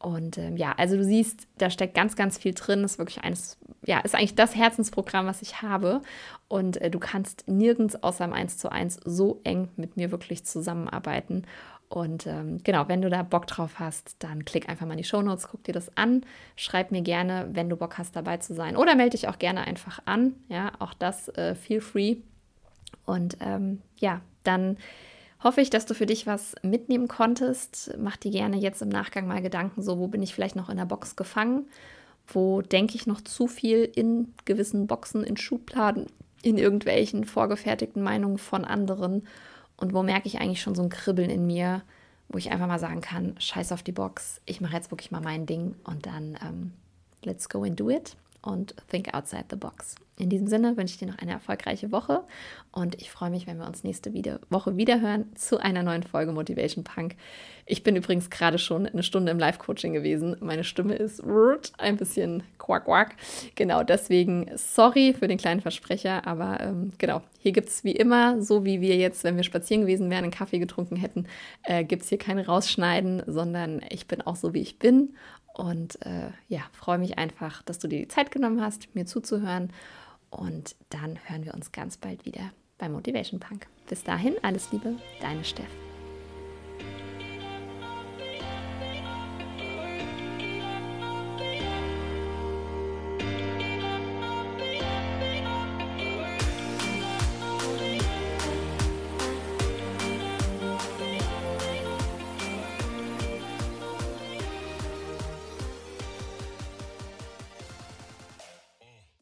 Und 0.00 0.38
ähm, 0.38 0.56
ja, 0.56 0.72
also 0.78 0.96
du 0.96 1.04
siehst, 1.04 1.46
da 1.58 1.68
steckt 1.68 1.94
ganz, 1.94 2.16
ganz 2.16 2.38
viel 2.38 2.54
drin. 2.54 2.82
Das 2.82 2.92
ist 2.92 2.98
wirklich 2.98 3.22
eines, 3.22 3.58
ja, 3.84 4.00
ist 4.00 4.14
eigentlich 4.14 4.34
das 4.34 4.56
Herzensprogramm, 4.56 5.26
was 5.26 5.42
ich 5.42 5.60
habe. 5.60 6.00
Und 6.48 6.78
äh, 6.78 6.90
du 6.90 6.98
kannst 6.98 7.44
nirgends 7.46 8.02
außer 8.02 8.24
im 8.24 8.32
1 8.32 8.56
zu 8.56 8.72
1 8.72 9.00
so 9.04 9.40
eng 9.44 9.68
mit 9.76 9.98
mir 9.98 10.10
wirklich 10.10 10.44
zusammenarbeiten. 10.44 11.44
Und 11.90 12.26
ähm, 12.26 12.62
genau, 12.62 12.88
wenn 12.88 13.02
du 13.02 13.10
da 13.10 13.24
Bock 13.24 13.46
drauf 13.46 13.78
hast, 13.78 14.14
dann 14.20 14.44
klick 14.44 14.68
einfach 14.68 14.86
mal 14.86 14.92
in 14.92 14.98
die 14.98 15.04
Show 15.04 15.20
Notes, 15.22 15.48
guck 15.48 15.64
dir 15.64 15.72
das 15.72 15.94
an, 15.96 16.24
schreib 16.54 16.92
mir 16.92 17.02
gerne, 17.02 17.48
wenn 17.52 17.68
du 17.68 17.76
Bock 17.76 17.98
hast, 17.98 18.14
dabei 18.14 18.36
zu 18.36 18.54
sein. 18.54 18.76
Oder 18.76 18.94
melde 18.94 19.16
dich 19.16 19.28
auch 19.28 19.38
gerne 19.38 19.66
einfach 19.66 20.00
an. 20.06 20.34
Ja, 20.48 20.72
auch 20.78 20.94
das 20.94 21.28
äh, 21.30 21.54
feel 21.56 21.80
free. 21.80 22.18
Und 23.06 23.36
ähm, 23.40 23.82
ja, 23.98 24.20
dann 24.44 24.78
hoffe 25.42 25.60
ich, 25.60 25.70
dass 25.70 25.86
du 25.86 25.94
für 25.94 26.06
dich 26.06 26.26
was 26.26 26.54
mitnehmen 26.62 27.08
konntest. 27.08 27.94
Mach 27.98 28.16
dir 28.16 28.30
gerne 28.30 28.56
jetzt 28.56 28.82
im 28.82 28.88
Nachgang 28.88 29.26
mal 29.26 29.42
Gedanken, 29.42 29.82
so 29.82 29.98
wo 29.98 30.08
bin 30.08 30.22
ich 30.22 30.34
vielleicht 30.34 30.56
noch 30.56 30.68
in 30.68 30.76
der 30.76 30.84
Box 30.84 31.16
gefangen? 31.16 31.66
Wo 32.26 32.62
denke 32.62 32.94
ich 32.94 33.06
noch 33.06 33.20
zu 33.20 33.46
viel 33.46 33.90
in 33.94 34.34
gewissen 34.44 34.86
Boxen, 34.86 35.24
in 35.24 35.36
Schubladen, 35.36 36.06
in 36.42 36.58
irgendwelchen 36.58 37.24
vorgefertigten 37.24 38.02
Meinungen 38.02 38.38
von 38.38 38.64
anderen? 38.64 39.26
Und 39.76 39.94
wo 39.94 40.02
merke 40.02 40.28
ich 40.28 40.40
eigentlich 40.40 40.62
schon 40.62 40.74
so 40.74 40.82
ein 40.82 40.90
Kribbeln 40.90 41.30
in 41.30 41.46
mir, 41.46 41.82
wo 42.28 42.38
ich 42.38 42.50
einfach 42.50 42.68
mal 42.68 42.78
sagen 42.78 43.00
kann, 43.00 43.34
scheiß 43.38 43.72
auf 43.72 43.82
die 43.82 43.92
Box, 43.92 44.40
ich 44.46 44.60
mache 44.60 44.76
jetzt 44.76 44.90
wirklich 44.90 45.10
mal 45.10 45.22
mein 45.22 45.46
Ding 45.46 45.74
und 45.84 46.06
dann 46.06 46.38
ähm, 46.46 46.72
let's 47.24 47.48
go 47.48 47.64
and 47.64 47.80
do 47.80 47.90
it. 47.90 48.16
Und 48.42 48.74
think 48.88 49.12
outside 49.14 49.44
the 49.50 49.56
box. 49.56 49.96
In 50.20 50.28
diesem 50.28 50.48
Sinne 50.48 50.76
wünsche 50.76 50.92
ich 50.92 50.98
dir 50.98 51.08
noch 51.08 51.18
eine 51.18 51.32
erfolgreiche 51.32 51.92
Woche 51.92 52.24
und 52.72 53.00
ich 53.00 53.10
freue 53.10 53.30
mich, 53.30 53.46
wenn 53.46 53.56
wir 53.56 53.66
uns 53.66 53.84
nächste 53.84 54.12
Woche 54.50 54.76
wieder 54.76 55.00
hören 55.00 55.34
zu 55.34 55.58
einer 55.58 55.82
neuen 55.82 56.02
Folge 56.02 56.32
Motivation 56.32 56.84
Punk. 56.84 57.16
Ich 57.64 57.82
bin 57.82 57.96
übrigens 57.96 58.28
gerade 58.28 58.58
schon 58.58 58.86
eine 58.86 59.02
Stunde 59.02 59.32
im 59.32 59.38
Live-Coaching 59.38 59.94
gewesen. 59.94 60.36
Meine 60.40 60.64
Stimme 60.64 60.94
ist 60.94 61.22
ein 61.78 61.96
bisschen 61.96 62.42
quack 62.58 62.84
quack. 62.84 63.16
Genau 63.54 63.82
deswegen 63.82 64.50
sorry 64.56 65.14
für 65.18 65.26
den 65.26 65.38
kleinen 65.38 65.62
Versprecher, 65.62 66.26
aber 66.26 66.60
ähm, 66.60 66.92
genau, 66.98 67.22
hier 67.38 67.52
gibt 67.52 67.68
es 67.68 67.84
wie 67.84 67.92
immer, 67.92 68.42
so 68.42 68.66
wie 68.66 68.82
wir 68.82 68.96
jetzt, 68.96 69.24
wenn 69.24 69.36
wir 69.36 69.44
spazieren 69.44 69.82
gewesen 69.82 70.10
wären, 70.10 70.24
einen 70.24 70.32
Kaffee 70.32 70.58
getrunken 70.58 70.96
hätten, 70.96 71.26
äh, 71.62 71.82
gibt 71.82 72.02
es 72.02 72.10
hier 72.10 72.18
kein 72.18 72.38
Rausschneiden, 72.38 73.22
sondern 73.26 73.80
ich 73.88 74.06
bin 74.06 74.20
auch 74.20 74.36
so, 74.36 74.52
wie 74.52 74.60
ich 74.60 74.78
bin 74.78 75.14
und 75.54 76.00
äh, 76.06 76.30
ja, 76.48 76.60
freue 76.72 76.98
mich 76.98 77.18
einfach, 77.18 77.62
dass 77.62 77.78
du 77.78 77.88
dir 77.88 77.98
die 77.98 78.08
Zeit 78.08 78.30
genommen 78.30 78.60
hast, 78.60 78.94
mir 78.94 79.06
zuzuhören. 79.06 79.72
Und 80.30 80.76
dann 80.90 81.18
hören 81.26 81.44
wir 81.44 81.54
uns 81.54 81.72
ganz 81.72 81.96
bald 81.96 82.24
wieder 82.24 82.52
bei 82.78 82.88
Motivation 82.88 83.40
Punk. 83.40 83.66
Bis 83.88 84.04
dahin, 84.04 84.34
alles 84.42 84.70
Liebe, 84.72 84.94
deine 85.20 85.44
Steff. 85.44 85.89